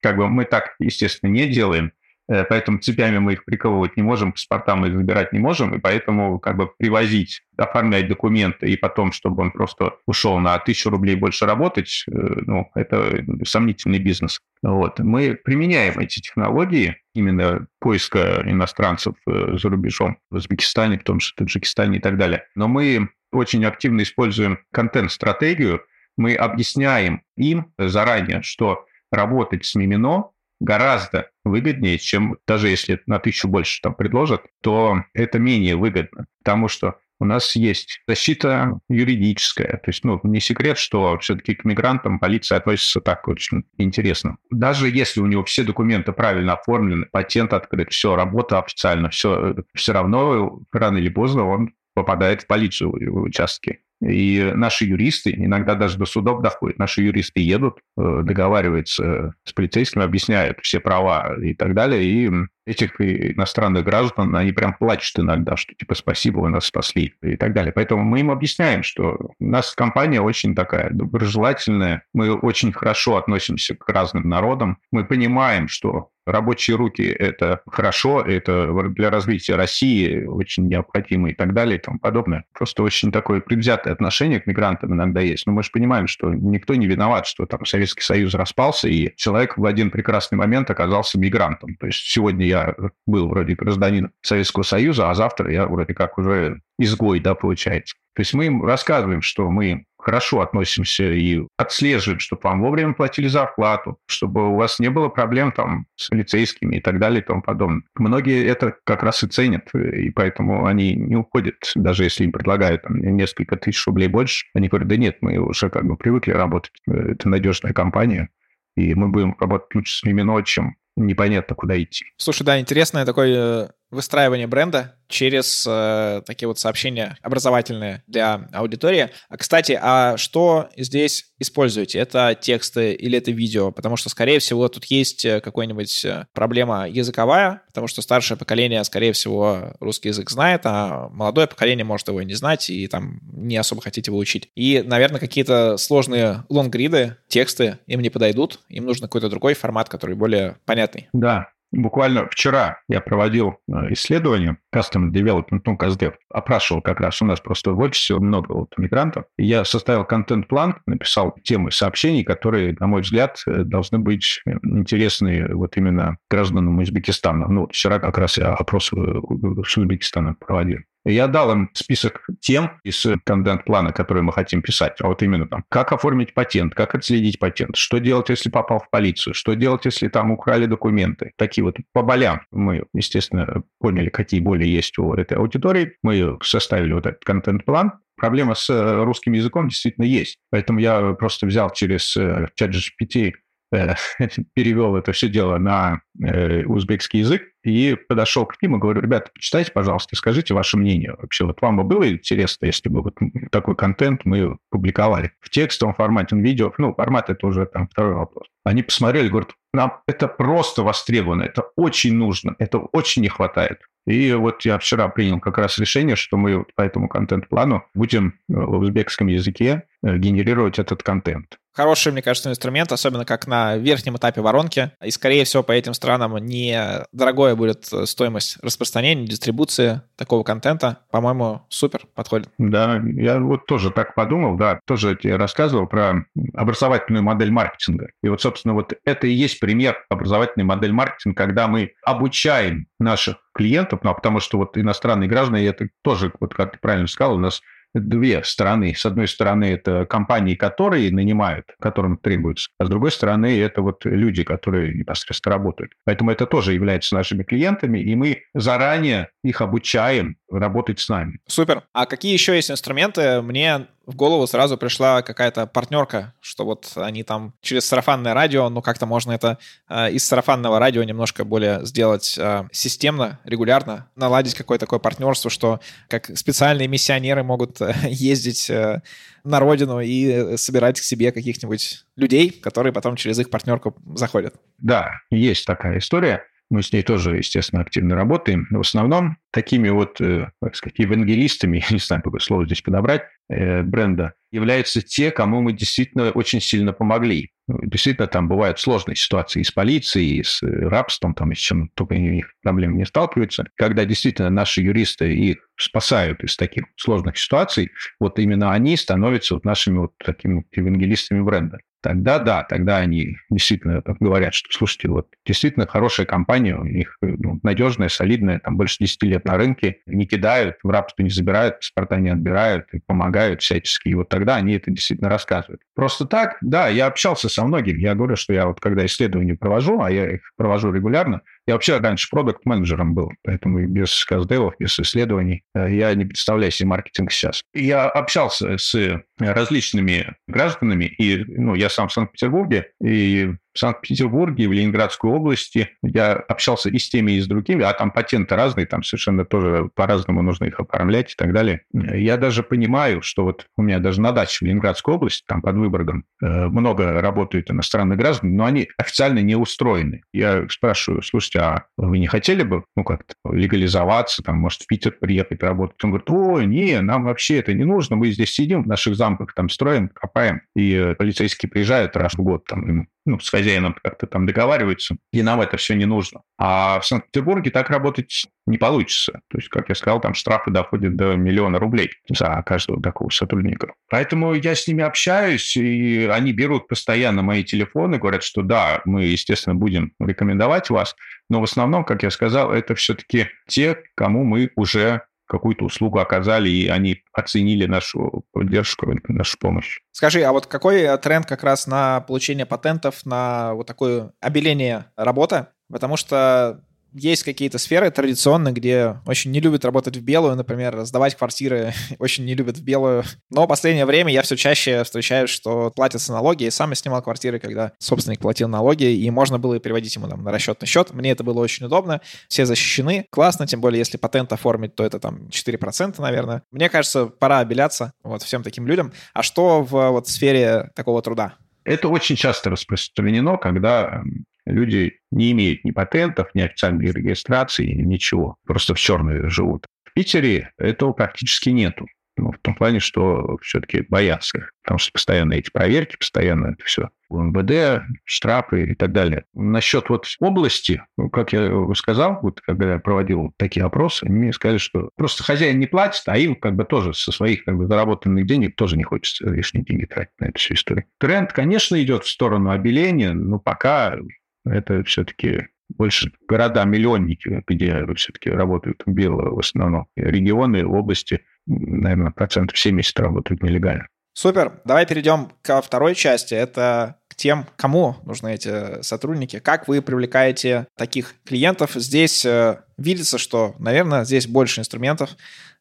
как 0.00 0.16
бы 0.16 0.28
мы 0.28 0.44
так, 0.44 0.74
естественно, 0.78 1.30
не 1.30 1.46
делаем, 1.46 1.92
э, 2.28 2.44
поэтому 2.44 2.78
цепями 2.78 3.18
мы 3.18 3.34
их 3.34 3.44
приковывать 3.44 3.96
не 3.96 4.02
можем, 4.02 4.32
паспорта 4.32 4.76
мы 4.76 4.90
забирать 4.90 5.32
не 5.32 5.38
можем, 5.38 5.74
и 5.74 5.78
поэтому 5.78 6.38
как 6.38 6.56
бы 6.56 6.68
привозить, 6.78 7.42
оформлять 7.56 8.08
документы 8.08 8.70
и 8.70 8.76
потом, 8.76 9.12
чтобы 9.12 9.42
он 9.42 9.50
просто 9.50 9.94
ушел 10.06 10.38
на 10.38 10.58
тысячу 10.58 10.90
рублей 10.90 11.16
больше 11.16 11.46
работать, 11.46 12.04
э, 12.08 12.12
ну, 12.12 12.70
это 12.74 13.24
сомнительный 13.44 13.98
бизнес. 13.98 14.40
Вот. 14.62 14.98
Мы 14.98 15.34
применяем 15.34 15.98
эти 15.98 16.20
технологии, 16.20 16.96
именно 17.14 17.66
поиска 17.78 18.42
иностранцев 18.44 19.14
э, 19.26 19.56
за 19.56 19.68
рубежом, 19.68 20.18
в 20.30 20.36
Узбекистане, 20.36 20.98
в 20.98 21.04
том 21.04 21.20
же 21.20 21.32
Таджикистане 21.34 21.98
и 21.98 22.00
так 22.00 22.16
далее. 22.16 22.44
Но 22.54 22.68
мы 22.68 23.08
очень 23.32 23.64
активно 23.64 24.02
используем 24.02 24.58
контент-стратегию, 24.72 25.82
мы 26.16 26.34
объясняем 26.34 27.22
им 27.36 27.72
заранее, 27.78 28.42
что 28.42 28.84
работать 29.10 29.64
с 29.64 29.74
Мимино 29.74 30.30
гораздо 30.60 31.30
выгоднее, 31.44 31.98
чем 31.98 32.36
даже 32.46 32.68
если 32.68 33.00
на 33.06 33.18
тысячу 33.18 33.48
больше 33.48 33.80
там 33.82 33.94
предложат, 33.94 34.42
то 34.62 35.04
это 35.14 35.38
менее 35.38 35.76
выгодно, 35.76 36.26
потому 36.38 36.68
что 36.68 36.96
у 37.20 37.26
нас 37.26 37.54
есть 37.54 38.00
защита 38.08 38.80
юридическая. 38.88 39.76
То 39.76 39.88
есть, 39.88 40.04
ну, 40.04 40.18
не 40.22 40.40
секрет, 40.40 40.78
что 40.78 41.18
все-таки 41.18 41.54
к 41.54 41.64
мигрантам 41.64 42.18
полиция 42.18 42.56
относится 42.56 43.00
так 43.00 43.28
очень 43.28 43.64
интересно. 43.76 44.38
Даже 44.50 44.88
если 44.88 45.20
у 45.20 45.26
него 45.26 45.44
все 45.44 45.62
документы 45.62 46.12
правильно 46.12 46.54
оформлены, 46.54 47.06
патент 47.12 47.52
открыт, 47.52 47.92
все, 47.92 48.16
работа 48.16 48.58
официально, 48.58 49.10
все, 49.10 49.54
все 49.74 49.92
равно 49.92 50.60
рано 50.72 50.96
или 50.96 51.10
поздно 51.10 51.46
он 51.46 51.74
попадает 51.94 52.42
в 52.42 52.46
полицию 52.46 52.90
в 52.90 53.22
участке. 53.22 53.80
И 54.02 54.52
наши 54.54 54.86
юристы, 54.86 55.32
иногда 55.36 55.74
даже 55.74 55.98
до 55.98 56.06
судов 56.06 56.42
доходят, 56.42 56.78
наши 56.78 57.02
юристы 57.02 57.40
едут, 57.40 57.80
э, 57.98 58.20
договариваются 58.22 59.34
с 59.44 59.52
полицейскими, 59.52 60.04
объясняют 60.04 60.58
все 60.62 60.80
права 60.80 61.36
и 61.42 61.54
так 61.54 61.74
далее, 61.74 62.02
и 62.02 62.30
этих 62.66 63.00
иностранных 63.00 63.84
граждан, 63.84 64.34
они 64.36 64.52
прям 64.52 64.74
плачут 64.74 65.18
иногда, 65.18 65.56
что 65.56 65.74
типа 65.74 65.94
спасибо, 65.94 66.40
вы 66.40 66.50
нас 66.50 66.66
спасли 66.66 67.14
и 67.22 67.36
так 67.36 67.52
далее. 67.52 67.72
Поэтому 67.72 68.04
мы 68.04 68.20
им 68.20 68.30
объясняем, 68.30 68.82
что 68.82 69.32
у 69.38 69.44
нас 69.44 69.74
компания 69.74 70.20
очень 70.20 70.54
такая 70.54 70.90
доброжелательная, 70.90 72.04
мы 72.14 72.32
очень 72.34 72.72
хорошо 72.72 73.16
относимся 73.16 73.74
к 73.74 73.88
разным 73.88 74.28
народам, 74.28 74.78
мы 74.92 75.04
понимаем, 75.04 75.68
что 75.68 76.10
рабочие 76.30 76.76
руки– 76.76 77.02
это 77.18 77.62
хорошо, 77.66 78.22
это 78.22 78.72
для 78.90 79.10
развития 79.10 79.56
России 79.56 80.24
очень 80.24 80.68
необходимо 80.68 81.30
и 81.30 81.34
так 81.34 81.52
далее 81.52 81.78
и 81.78 81.80
тому 81.80 81.98
подобное. 81.98 82.44
Просто 82.52 82.82
очень 82.82 83.12
такое 83.12 83.40
предвзятое 83.40 83.92
отношение 83.92 84.40
к 84.40 84.46
мигрантам 84.46 84.92
иногда 84.94 85.20
есть. 85.20 85.46
Но 85.46 85.52
мы 85.52 85.62
же 85.62 85.70
понимаем, 85.70 86.06
что 86.06 86.32
никто 86.32 86.74
не 86.74 86.86
виноват, 86.86 87.26
что 87.26 87.46
там 87.46 87.64
Советский 87.64 88.02
Союз 88.02 88.34
распался, 88.34 88.88
и 88.88 89.12
человек 89.16 89.56
в 89.56 89.64
один 89.64 89.90
прекрасный 89.90 90.36
момент 90.36 90.70
оказался 90.70 91.18
мигрантом. 91.18 91.76
То 91.76 91.86
есть 91.86 92.00
сегодня 92.00 92.46
я 92.46 92.74
был 93.06 93.28
вроде 93.28 93.54
гражданин 93.54 94.10
Советского 94.22 94.62
Союза, 94.62 95.10
а 95.10 95.14
завтра 95.14 95.52
я 95.52 95.66
вроде 95.66 95.94
как 95.94 96.18
уже 96.18 96.60
изгой, 96.80 97.20
да, 97.20 97.34
получается. 97.34 97.94
То 98.14 98.22
есть 98.22 98.34
мы 98.34 98.46
им 98.46 98.64
рассказываем, 98.64 99.22
что 99.22 99.50
мы 99.50 99.84
хорошо 99.98 100.40
относимся 100.40 101.12
и 101.12 101.42
отслеживаем, 101.56 102.18
чтобы 102.18 102.40
вам 102.44 102.62
вовремя 102.62 102.94
платили 102.94 103.28
зарплату, 103.28 103.98
чтобы 104.06 104.48
у 104.50 104.56
вас 104.56 104.78
не 104.78 104.88
было 104.88 105.08
проблем 105.08 105.52
там 105.52 105.86
с 105.96 106.08
полицейскими 106.08 106.76
и 106.76 106.80
так 106.80 106.98
далее 106.98 107.20
и 107.20 107.24
тому 107.24 107.42
подобное. 107.42 107.82
Многие 107.94 108.46
это 108.46 108.74
как 108.84 109.02
раз 109.02 109.22
и 109.22 109.28
ценят, 109.28 109.68
и 109.74 110.10
поэтому 110.10 110.66
они 110.66 110.94
не 110.94 111.16
уходят, 111.16 111.56
даже 111.74 112.04
если 112.04 112.24
им 112.24 112.32
предлагают 112.32 112.82
там, 112.82 112.98
несколько 112.98 113.56
тысяч 113.56 113.86
рублей 113.86 114.08
больше, 114.08 114.46
они 114.54 114.68
говорят, 114.68 114.88
да 114.88 114.96
нет, 114.96 115.18
мы 115.20 115.36
уже 115.38 115.70
как 115.70 115.86
бы 115.86 115.96
привыкли 115.96 116.32
работать, 116.32 116.72
это 116.86 117.28
надежная 117.28 117.72
компания, 117.72 118.30
и 118.76 118.94
мы 118.94 119.08
будем 119.08 119.36
работать 119.38 119.74
лучше 119.74 119.98
с 119.98 120.04
ними 120.04 120.22
ночью, 120.22 120.74
непонятно, 120.96 121.54
куда 121.54 121.80
идти. 121.80 122.06
Слушай, 122.16 122.44
да, 122.44 122.60
интересное 122.60 123.04
такое 123.04 123.66
э, 123.66 123.68
выстраивание 123.90 124.46
бренда 124.46 124.96
через 125.08 125.66
э, 125.68 126.22
такие 126.24 126.46
вот 126.46 126.58
сообщения 126.58 127.18
образовательные 127.22 128.02
для 128.06 128.48
аудитории. 128.52 129.10
А, 129.28 129.36
кстати, 129.36 129.78
а 129.80 130.16
что 130.16 130.68
здесь 130.76 131.32
используете? 131.38 131.98
Это 131.98 132.38
тексты 132.40 132.92
или 132.92 133.18
это 133.18 133.32
видео? 133.32 133.72
Потому 133.72 133.96
что, 133.96 134.08
скорее 134.08 134.38
всего, 134.38 134.68
тут 134.68 134.84
есть 134.86 135.24
э, 135.24 135.40
какая-нибудь 135.40 136.04
э, 136.04 136.26
проблема 136.32 136.88
языковая, 136.88 137.62
потому 137.66 137.88
что 137.88 138.02
старшее 138.02 138.38
поколение, 138.38 138.82
скорее 138.84 139.12
всего, 139.12 139.74
русский 139.80 140.08
язык 140.08 140.30
знает, 140.30 140.62
а 140.64 141.08
молодое 141.10 141.48
поколение 141.48 141.84
может 141.84 142.08
его 142.08 142.22
не 142.22 142.34
знать 142.34 142.70
и 142.70 142.86
там 142.86 143.20
не 143.32 143.56
особо 143.56 143.82
хотите 143.82 144.10
его 144.10 144.18
учить. 144.18 144.50
И, 144.54 144.82
наверное, 144.86 145.20
какие-то 145.20 145.76
сложные 145.76 146.44
лонгриды, 146.48 147.16
тексты 147.28 147.78
им 147.86 148.00
не 148.00 148.10
подойдут, 148.10 148.60
им 148.68 148.86
нужен 148.86 149.02
какой-то 149.02 149.28
другой 149.28 149.54
формат, 149.54 149.88
который 149.88 150.14
более 150.14 150.58
понятный. 150.64 151.08
Да, 151.12 151.48
Буквально 151.72 152.28
вчера 152.28 152.80
я 152.88 153.00
проводил 153.00 153.58
э, 153.68 153.92
исследование 153.92 154.58
Custom 154.74 155.12
Development, 155.12 155.60
ну, 155.64 155.76
CastDev, 155.76 156.14
опрашивал 156.28 156.82
как 156.82 157.00
раз, 157.00 157.22
у 157.22 157.26
нас 157.26 157.40
просто 157.40 157.72
в 157.72 157.78
офисе 157.78 158.16
много 158.16 158.52
вот 158.52 158.76
мигрантов. 158.76 159.24
Я 159.38 159.64
составил 159.64 160.04
контент-план, 160.04 160.76
написал 160.86 161.36
темы 161.44 161.70
сообщений, 161.70 162.24
которые, 162.24 162.76
на 162.80 162.88
мой 162.88 163.02
взгляд, 163.02 163.40
э, 163.46 163.62
должны 163.62 164.00
быть 164.00 164.40
э, 164.46 164.52
интересны 164.64 165.54
вот 165.54 165.76
именно 165.76 166.16
гражданам 166.28 166.78
Узбекистана. 166.78 167.46
Ну, 167.46 167.68
вчера 167.68 168.00
как 168.00 168.18
раз 168.18 168.36
я 168.38 168.52
опрос 168.52 168.86
с 168.86 169.76
Узбекистана 169.76 170.34
проводил. 170.34 170.80
Я 171.04 171.28
дал 171.28 171.52
им 171.52 171.70
список 171.72 172.26
тем 172.40 172.78
из 172.84 173.06
контент-плана, 173.24 173.92
которые 173.92 174.22
мы 174.22 174.32
хотим 174.32 174.60
писать. 174.62 174.96
А 175.00 175.08
вот 175.08 175.22
именно 175.22 175.48
там, 175.48 175.64
как 175.68 175.92
оформить 175.92 176.34
патент, 176.34 176.74
как 176.74 176.94
отследить 176.94 177.38
патент, 177.38 177.76
что 177.76 177.98
делать, 177.98 178.28
если 178.28 178.50
попал 178.50 178.80
в 178.80 178.90
полицию, 178.90 179.34
что 179.34 179.54
делать, 179.54 179.84
если 179.86 180.08
там 180.08 180.30
украли 180.30 180.66
документы. 180.66 181.32
Такие 181.36 181.64
вот 181.64 181.76
по 181.92 182.02
болям. 182.02 182.42
Мы, 182.50 182.84
естественно, 182.92 183.62
поняли, 183.78 184.10
какие 184.10 184.40
боли 184.40 184.66
есть 184.66 184.98
у 184.98 185.14
этой 185.14 185.38
аудитории. 185.38 185.96
Мы 186.02 186.38
составили 186.42 186.92
вот 186.92 187.06
этот 187.06 187.24
контент-план. 187.24 187.92
Проблема 188.16 188.54
с 188.54 188.68
э, 188.68 189.02
русским 189.02 189.32
языком 189.32 189.68
действительно 189.68 190.04
есть. 190.04 190.36
Поэтому 190.50 190.78
я 190.78 191.14
просто 191.14 191.46
взял 191.46 191.70
через 191.70 192.14
э, 192.18 192.48
чат 192.54 192.70
GPT 192.70 193.32
перевел 194.54 194.96
это 194.96 195.12
все 195.12 195.28
дело 195.28 195.58
на 195.58 196.00
э, 196.22 196.64
узбекский 196.64 197.20
язык 197.20 197.42
и 197.62 197.96
подошел 198.08 198.46
к 198.46 198.60
ним 198.62 198.76
и 198.76 198.78
говорю, 198.78 199.00
ребята, 199.00 199.30
почитайте, 199.34 199.70
пожалуйста, 199.72 200.16
скажите 200.16 200.54
ваше 200.54 200.76
мнение. 200.76 201.14
Вообще, 201.18 201.44
вот 201.44 201.60
вам 201.60 201.76
бы 201.76 201.84
было 201.84 202.10
интересно, 202.10 202.66
если 202.66 202.88
бы 202.88 203.02
вот 203.02 203.16
такой 203.50 203.76
контент 203.76 204.22
мы 204.24 204.56
публиковали 204.70 205.32
в 205.40 205.50
текстовом 205.50 205.94
формате, 205.94 206.36
в 206.36 206.38
видео, 206.38 206.72
ну, 206.78 206.94
формат 206.94 207.30
это 207.30 207.46
уже 207.46 207.66
там 207.66 207.88
второй 207.88 208.14
вопрос. 208.14 208.46
Они 208.64 208.82
посмотрели, 208.82 209.28
говорят, 209.28 209.50
нам 209.72 210.00
это 210.06 210.26
просто 210.26 210.82
востребовано, 210.82 211.42
это 211.42 211.62
очень 211.76 212.14
нужно, 212.14 212.56
это 212.58 212.78
очень 212.78 213.22
не 213.22 213.28
хватает. 213.28 213.80
И 214.06 214.32
вот 214.32 214.64
я 214.64 214.78
вчера 214.78 215.08
принял 215.08 215.40
как 215.40 215.58
раз 215.58 215.78
решение, 215.78 216.16
что 216.16 216.36
мы 216.36 216.64
по 216.74 216.82
этому 216.82 217.08
контент-плану 217.08 217.84
будем 217.94 218.34
в 218.48 218.78
узбекском 218.78 219.28
языке 219.28 219.84
э, 219.84 219.89
генерировать 220.02 220.78
этот 220.78 221.02
контент. 221.02 221.56
Хороший, 221.72 222.10
мне 222.10 222.20
кажется, 222.20 222.50
инструмент, 222.50 222.90
особенно 222.90 223.24
как 223.24 223.46
на 223.46 223.76
верхнем 223.76 224.16
этапе 224.16 224.40
воронки. 224.40 224.90
И, 225.02 225.10
скорее 225.12 225.44
всего, 225.44 225.62
по 225.62 225.70
этим 225.70 225.94
странам 225.94 226.36
не 226.38 227.06
дорогое 227.12 227.54
будет 227.54 227.84
стоимость 227.84 228.58
распространения, 228.60 229.24
дистрибуции 229.24 230.02
такого 230.16 230.42
контента. 230.42 230.98
По-моему, 231.12 231.62
супер 231.68 232.02
подходит. 232.14 232.48
Да, 232.58 233.00
я 233.04 233.38
вот 233.38 233.66
тоже 233.66 233.92
так 233.92 234.16
подумал, 234.16 234.56
да, 234.56 234.80
тоже 234.84 235.14
тебе 235.14 235.36
рассказывал 235.36 235.86
про 235.86 236.24
образовательную 236.54 237.22
модель 237.22 237.52
маркетинга. 237.52 238.10
И 238.20 238.28
вот, 238.28 238.42
собственно, 238.42 238.74
вот 238.74 238.92
это 239.04 239.28
и 239.28 239.32
есть 239.32 239.60
пример 239.60 240.04
образовательной 240.08 240.64
модели 240.64 240.90
маркетинга, 240.90 241.36
когда 241.36 241.68
мы 241.68 241.92
обучаем 242.04 242.88
наших 242.98 243.36
клиентов, 243.54 244.00
ну, 244.02 244.10
а 244.10 244.14
потому 244.14 244.40
что 244.40 244.58
вот 244.58 244.76
иностранные 244.76 245.28
граждане, 245.28 245.66
это 245.66 245.88
тоже, 246.02 246.32
вот 246.40 246.52
как 246.52 246.72
ты 246.72 246.78
правильно 246.78 247.06
сказал, 247.06 247.36
у 247.36 247.38
нас 247.38 247.62
две 247.94 248.42
стороны. 248.44 248.94
С 248.94 249.06
одной 249.06 249.28
стороны, 249.28 249.64
это 249.64 250.06
компании, 250.06 250.54
которые 250.54 251.10
нанимают, 251.10 251.66
которым 251.80 252.16
требуется, 252.16 252.70
а 252.78 252.84
с 252.84 252.88
другой 252.88 253.10
стороны, 253.10 253.58
это 253.60 253.82
вот 253.82 254.04
люди, 254.04 254.44
которые 254.44 254.94
непосредственно 254.94 255.56
работают. 255.56 255.92
Поэтому 256.04 256.30
это 256.30 256.46
тоже 256.46 256.72
является 256.72 257.14
нашими 257.14 257.42
клиентами, 257.42 257.98
и 257.98 258.14
мы 258.14 258.42
заранее 258.54 259.28
их 259.42 259.60
обучаем 259.60 260.36
работать 260.50 261.00
с 261.00 261.08
нами. 261.08 261.40
Супер. 261.46 261.82
А 261.92 262.06
какие 262.06 262.32
еще 262.32 262.54
есть 262.54 262.70
инструменты? 262.70 263.42
Мне 263.42 263.86
в 264.06 264.16
голову 264.16 264.46
сразу 264.46 264.76
пришла 264.76 265.22
какая-то 265.22 265.66
партнерка, 265.66 266.34
что 266.40 266.64
вот 266.64 266.92
они 266.96 267.22
там 267.22 267.54
через 267.60 267.84
сарафанное 267.84 268.34
радио, 268.34 268.68
ну 268.68 268.82
как-то 268.82 269.06
можно 269.06 269.32
это 269.32 269.58
э, 269.88 270.12
из 270.12 270.24
сарафанного 270.24 270.78
радио 270.78 271.02
немножко 271.02 271.44
более 271.44 271.84
сделать 271.84 272.36
э, 272.38 272.64
системно, 272.72 273.38
регулярно, 273.44 274.08
наладить 274.16 274.54
какое-то 274.54 274.86
такое 274.86 274.98
партнерство, 274.98 275.50
что 275.50 275.80
как 276.08 276.36
специальные 276.36 276.88
миссионеры 276.88 277.42
могут 277.42 277.80
э, 277.80 277.94
ездить 278.08 278.70
э, 278.70 279.02
на 279.44 279.60
родину 279.60 280.00
и 280.00 280.56
собирать 280.56 281.00
к 281.00 281.04
себе 281.04 281.32
каких-нибудь 281.32 282.04
людей, 282.16 282.50
которые 282.50 282.92
потом 282.92 283.16
через 283.16 283.38
их 283.38 283.50
партнерку 283.50 283.96
заходят. 284.14 284.54
Да, 284.78 285.12
есть 285.30 285.66
такая 285.66 285.98
история. 285.98 286.42
Мы 286.70 286.82
с 286.84 286.92
ней 286.92 287.02
тоже, 287.02 287.36
естественно, 287.36 287.82
активно 287.82 288.14
работаем. 288.14 288.68
В 288.70 288.80
основном 288.80 289.38
такими 289.50 289.88
вот, 289.88 290.20
э, 290.20 290.50
так 290.62 290.76
сказать, 290.76 291.00
евангелистами, 291.00 291.84
не 291.90 291.98
знаю, 291.98 292.22
какое 292.22 292.40
слово 292.40 292.64
здесь 292.64 292.80
подобрать, 292.80 293.22
э, 293.48 293.82
бренда, 293.82 294.34
являются 294.52 295.02
те, 295.02 295.32
кому 295.32 295.60
мы 295.62 295.72
действительно 295.72 296.30
очень 296.30 296.60
сильно 296.60 296.92
помогли. 296.92 297.50
Ну, 297.66 297.78
действительно, 297.82 298.28
там 298.28 298.48
бывают 298.48 298.78
сложные 298.78 299.16
ситуации 299.16 299.60
и 299.60 299.64
с 299.64 299.72
полицией, 299.72 300.38
и 300.38 300.42
с 300.44 300.62
э, 300.62 300.66
рабством, 300.66 301.34
там, 301.34 301.50
и 301.50 301.56
с 301.56 301.58
чем 301.58 301.88
только 301.94 302.14
их 302.14 302.52
проблем 302.62 302.96
не 302.96 303.04
сталкиваются. 303.04 303.64
Когда 303.74 304.04
действительно 304.04 304.50
наши 304.50 304.82
юристы 304.82 305.34
их 305.34 305.68
спасают 305.80 306.42
из 306.44 306.56
таких 306.56 306.84
сложных 306.96 307.38
ситуаций, 307.38 307.90
вот 308.18 308.38
именно 308.38 308.72
они 308.72 308.96
становятся 308.96 309.54
вот 309.54 309.64
нашими 309.64 309.98
вот 309.98 310.12
такими 310.18 310.64
евангелистами 310.72 311.40
бренда 311.40 311.78
тогда 312.02 312.38
да, 312.38 312.64
тогда 312.64 312.98
они 312.98 313.36
действительно 313.50 314.02
говорят, 314.20 314.54
что, 314.54 314.68
слушайте, 314.72 315.08
вот 315.08 315.28
действительно 315.44 315.86
хорошая 315.86 316.26
компания, 316.26 316.76
у 316.76 316.84
них 316.84 317.16
ну, 317.20 317.60
надежная, 317.62 318.08
солидная, 318.08 318.58
там 318.58 318.76
больше 318.76 318.96
10 319.00 319.22
лет 319.24 319.44
на 319.44 319.56
рынке, 319.56 319.98
не 320.06 320.26
кидают, 320.26 320.76
в 320.82 320.90
рабство 320.90 321.22
не 321.22 321.30
забирают, 321.30 321.76
паспорта 321.76 322.16
не 322.16 322.30
отбирают, 322.30 322.86
и 322.92 323.00
помогают 323.00 323.62
всячески. 323.62 324.08
И 324.08 324.14
вот 324.14 324.28
тогда 324.28 324.56
они 324.56 324.74
это 324.74 324.90
действительно 324.90 325.28
рассказывают. 325.28 325.82
Просто 325.94 326.26
так, 326.26 326.56
да, 326.60 326.88
я 326.88 327.06
общался 327.06 327.48
со 327.48 327.64
многими. 327.64 328.00
Я 328.00 328.14
говорю, 328.14 328.36
что 328.36 328.52
я 328.52 328.66
вот 328.66 328.80
когда 328.80 329.04
исследования 329.04 329.54
провожу, 329.54 330.00
а 330.00 330.10
я 330.10 330.30
их 330.30 330.52
провожу 330.56 330.92
регулярно, 330.92 331.42
я 331.70 331.74
вообще 331.74 331.98
раньше 331.98 332.28
продукт-менеджером 332.30 333.14
был, 333.14 333.30
поэтому 333.44 333.86
без 333.86 334.24
каздевов, 334.24 334.74
без 334.80 334.98
исследований 334.98 335.62
э, 335.72 335.94
я 335.94 336.12
не 336.16 336.24
представляю 336.24 336.72
себе 336.72 336.88
маркетинг 336.88 337.30
сейчас. 337.30 337.62
Я 337.72 338.08
общался 338.08 338.76
с 338.76 339.22
различными 339.38 340.34
гражданами, 340.48 341.04
и 341.04 341.44
ну, 341.44 341.76
я 341.76 341.88
сам 341.88 342.08
в 342.08 342.12
Санкт-Петербурге, 342.12 342.90
и 343.00 343.54
Санкт-Петербурге, 343.80 344.68
в 344.68 344.72
Ленинградской 344.72 345.30
области. 345.30 345.90
Я 346.02 346.32
общался 346.32 346.88
и 346.88 346.98
с 346.98 347.08
теми, 347.08 347.32
и 347.32 347.40
с 347.40 347.46
другими, 347.46 347.84
а 347.84 347.92
там 347.92 348.10
патенты 348.10 348.54
разные, 348.54 348.86
там 348.86 349.02
совершенно 349.02 349.44
тоже 349.44 349.90
по-разному 349.94 350.42
нужно 350.42 350.66
их 350.66 350.78
оформлять 350.78 351.32
и 351.32 351.34
так 351.36 351.52
далее. 351.52 351.82
Я 351.92 352.36
даже 352.36 352.62
понимаю, 352.62 353.22
что 353.22 353.44
вот 353.44 353.66
у 353.76 353.82
меня 353.82 353.98
даже 353.98 354.20
на 354.20 354.32
даче 354.32 354.58
в 354.60 354.68
Ленинградской 354.68 355.14
области, 355.14 355.44
там 355.46 355.62
под 355.62 355.76
Выборгом, 355.76 356.24
э, 356.42 356.66
много 356.66 357.20
работают 357.20 357.70
иностранных 357.70 358.18
граждан, 358.18 358.54
но 358.54 358.64
они 358.64 358.88
официально 358.96 359.40
не 359.40 359.56
устроены. 359.56 360.22
Я 360.32 360.66
спрашиваю, 360.68 361.22
слушайте, 361.22 361.60
а 361.60 361.84
вы 361.96 362.18
не 362.18 362.26
хотели 362.26 362.62
бы, 362.62 362.84
ну, 362.96 363.04
как-то 363.04 363.34
легализоваться, 363.50 364.42
там, 364.42 364.58
может, 364.58 364.82
в 364.82 364.86
Питер 364.86 365.12
приехать 365.12 365.62
работать? 365.62 366.02
Он 366.04 366.10
говорит, 366.10 366.30
ой, 366.30 366.66
не, 366.66 367.00
нам 367.00 367.24
вообще 367.24 367.58
это 367.58 367.72
не 367.72 367.84
нужно, 367.84 368.16
мы 368.16 368.30
здесь 368.30 368.52
сидим 368.52 368.82
в 368.82 368.86
наших 368.86 369.16
замках, 369.16 369.54
там, 369.54 369.68
строим, 369.68 370.08
копаем, 370.08 370.62
и 370.76 371.14
полицейские 371.18 371.70
приезжают 371.70 372.16
раз 372.16 372.34
в 372.34 372.42
год, 372.42 372.64
там, 372.66 373.08
ну, 373.30 373.38
с 373.38 373.48
хозяином 373.48 373.96
как-то 374.02 374.26
там 374.26 374.46
договариваются, 374.46 375.16
и 375.32 375.42
нам 375.42 375.60
это 375.60 375.76
все 375.76 375.94
не 375.94 376.04
нужно. 376.04 376.42
А 376.58 377.00
в 377.00 377.06
Санкт-Петербурге 377.06 377.70
так 377.70 377.90
работать 377.90 378.46
не 378.66 378.78
получится. 378.78 379.40
То 379.48 379.58
есть, 379.58 379.68
как 379.68 379.88
я 379.88 379.94
сказал, 379.94 380.20
там 380.20 380.34
штрафы 380.34 380.70
доходят 380.70 381.16
до 381.16 381.36
миллиона 381.36 381.78
рублей 381.78 382.10
за 382.28 382.62
каждого 382.66 383.00
такого 383.02 383.30
сотрудника. 383.30 383.92
Поэтому 384.10 384.54
я 384.54 384.74
с 384.74 384.86
ними 384.86 385.02
общаюсь, 385.02 385.76
и 385.76 386.26
они 386.30 386.52
берут 386.52 386.88
постоянно 386.88 387.42
мои 387.42 387.64
телефоны, 387.64 388.18
говорят, 388.18 388.42
что 388.42 388.62
да, 388.62 389.00
мы, 389.04 389.24
естественно, 389.24 389.74
будем 389.74 390.12
рекомендовать 390.18 390.90
вас, 390.90 391.16
но 391.48 391.60
в 391.60 391.64
основном, 391.64 392.04
как 392.04 392.22
я 392.22 392.30
сказал, 392.30 392.72
это 392.72 392.94
все-таки 392.94 393.48
те, 393.66 393.98
кому 394.14 394.44
мы 394.44 394.70
уже 394.76 395.22
какую-то 395.50 395.84
услугу 395.84 396.20
оказали, 396.20 396.68
и 396.70 396.88
они 396.88 397.22
оценили 397.32 397.86
нашу 397.86 398.44
поддержку, 398.52 399.12
нашу 399.28 399.58
помощь. 399.58 399.98
Скажи, 400.12 400.42
а 400.42 400.52
вот 400.52 400.66
какой 400.66 401.18
тренд 401.18 401.46
как 401.46 401.64
раз 401.64 401.86
на 401.88 402.20
получение 402.20 402.66
патентов, 402.66 403.26
на 403.26 403.74
вот 403.74 403.86
такое 403.86 404.32
обеление 404.40 405.06
работы? 405.16 405.66
Потому 405.90 406.16
что 406.16 406.84
есть 407.12 407.42
какие-то 407.42 407.78
сферы 407.78 408.10
традиционные, 408.10 408.72
где 408.72 409.16
очень 409.26 409.50
не 409.50 409.60
любят 409.60 409.84
работать 409.84 410.16
в 410.16 410.22
белую, 410.22 410.56
например, 410.56 411.04
сдавать 411.04 411.34
квартиры 411.36 411.92
очень 412.18 412.44
не 412.44 412.54
любят 412.54 412.78
в 412.78 412.82
белую. 412.82 413.24
Но 413.50 413.64
в 413.64 413.68
последнее 413.68 414.06
время 414.06 414.32
я 414.32 414.42
все 414.42 414.56
чаще 414.56 415.02
встречаю, 415.04 415.48
что 415.48 415.90
платятся 415.90 416.32
налоги. 416.32 416.64
И 416.64 416.70
сам 416.70 416.90
я 416.90 416.96
снимал 416.96 417.22
квартиры, 417.22 417.58
когда 417.58 417.92
собственник 417.98 418.40
платил 418.40 418.68
налоги, 418.68 419.04
и 419.04 419.30
можно 419.30 419.58
было 419.58 419.78
переводить 419.78 420.14
ему 420.14 420.28
там 420.28 420.42
на 420.42 420.52
расчетный 420.52 420.86
счет. 420.86 421.12
Мне 421.12 421.30
это 421.30 421.44
было 421.44 421.60
очень 421.60 421.86
удобно. 421.86 422.20
Все 422.48 422.66
защищены. 422.66 423.26
Классно, 423.30 423.66
тем 423.66 423.80
более, 423.80 423.98
если 423.98 424.16
патент 424.16 424.52
оформить, 424.52 424.94
то 424.94 425.04
это 425.04 425.18
там 425.18 425.48
4%, 425.50 426.20
наверное. 426.20 426.62
Мне 426.70 426.88
кажется, 426.88 427.26
пора 427.26 427.58
обеляться 427.58 428.12
вот 428.22 428.42
всем 428.42 428.62
таким 428.62 428.86
людям. 428.86 429.12
А 429.34 429.42
что 429.42 429.82
в 429.82 430.10
вот 430.10 430.28
сфере 430.28 430.90
такого 430.94 431.22
труда? 431.22 431.54
Это 431.84 432.08
очень 432.08 432.36
часто 432.36 432.70
распространено, 432.70 433.56
когда 433.56 434.22
люди 434.70 435.18
не 435.30 435.52
имеют 435.52 435.84
ни 435.84 435.90
патентов, 435.90 436.48
ни 436.54 436.60
официальной 436.60 437.10
регистрации, 437.10 437.86
ничего. 437.86 438.56
Просто 438.66 438.94
в 438.94 438.98
черную 438.98 439.50
живут. 439.50 439.86
В 440.04 440.12
Питере 440.14 440.72
этого 440.78 441.12
практически 441.12 441.70
нету. 441.70 442.06
Ну, 442.36 442.52
в 442.52 442.58
том 442.58 442.74
плане, 442.74 443.00
что 443.00 443.58
все-таки 443.60 444.04
боятся. 444.08 444.70
Потому 444.82 444.98
что 444.98 445.12
постоянно 445.12 445.52
эти 445.52 445.70
проверки, 445.70 446.16
постоянно 446.16 446.68
это 446.68 446.84
все. 446.84 447.10
МВД, 447.28 448.02
штрафы 448.24 448.92
и 448.92 448.94
так 448.94 449.12
далее. 449.12 449.44
Насчет 449.54 450.08
вот 450.08 450.26
области, 450.40 451.02
ну, 451.16 451.28
как 451.28 451.52
я 451.52 451.70
сказал, 451.94 452.38
вот 452.42 452.60
когда 452.60 452.94
я 452.94 452.98
проводил 452.98 453.52
такие 453.56 453.84
опросы, 453.84 454.26
мне 454.26 454.52
сказали, 454.52 454.78
что 454.78 455.10
просто 455.16 455.44
хозяин 455.44 455.78
не 455.78 455.86
платит, 455.86 456.22
а 456.26 456.38
им 456.38 456.56
как 456.56 456.76
бы 456.76 456.84
тоже 456.84 457.14
со 457.14 457.30
своих 457.30 457.64
как 457.64 457.76
бы 457.76 457.86
заработанных 457.86 458.46
денег 458.46 458.74
тоже 458.74 458.96
не 458.96 459.04
хочется 459.04 459.48
лишние 459.48 459.84
деньги 459.84 460.06
тратить 460.06 460.32
на 460.40 460.46
эту 460.46 460.58
всю 460.58 460.74
историю. 460.74 461.04
Тренд, 461.18 461.52
конечно, 461.52 462.02
идет 462.02 462.24
в 462.24 462.30
сторону 462.30 462.70
обеления, 462.70 463.32
но 463.32 463.58
пока 463.58 464.16
это 464.64 465.02
все-таки 465.04 465.68
больше 465.88 466.32
города-миллионники, 466.48 467.62
где 467.66 468.06
все-таки 468.14 468.50
работают 468.50 469.02
белые 469.06 469.50
в 469.50 469.58
основном. 469.58 470.06
Регионы, 470.16 470.86
области, 470.86 471.44
наверное, 471.66 472.30
процентов 472.30 472.78
70 472.78 473.18
работают 473.18 473.62
нелегально. 473.62 474.06
Супер. 474.32 474.80
Давай 474.84 475.06
перейдем 475.06 475.48
ко 475.62 475.82
второй 475.82 476.14
части. 476.14 476.54
Это 476.54 477.19
тем, 477.40 477.66
кому 477.76 478.16
нужны 478.24 478.54
эти 478.54 479.02
сотрудники. 479.02 479.60
Как 479.60 479.88
вы 479.88 480.02
привлекаете 480.02 480.86
таких 480.96 481.34
клиентов? 481.44 481.92
Здесь 481.94 482.44
э, 482.44 482.82
видится, 482.98 483.38
что, 483.38 483.74
наверное, 483.78 484.24
здесь 484.24 484.46
больше 484.46 484.80
инструментов 484.80 485.30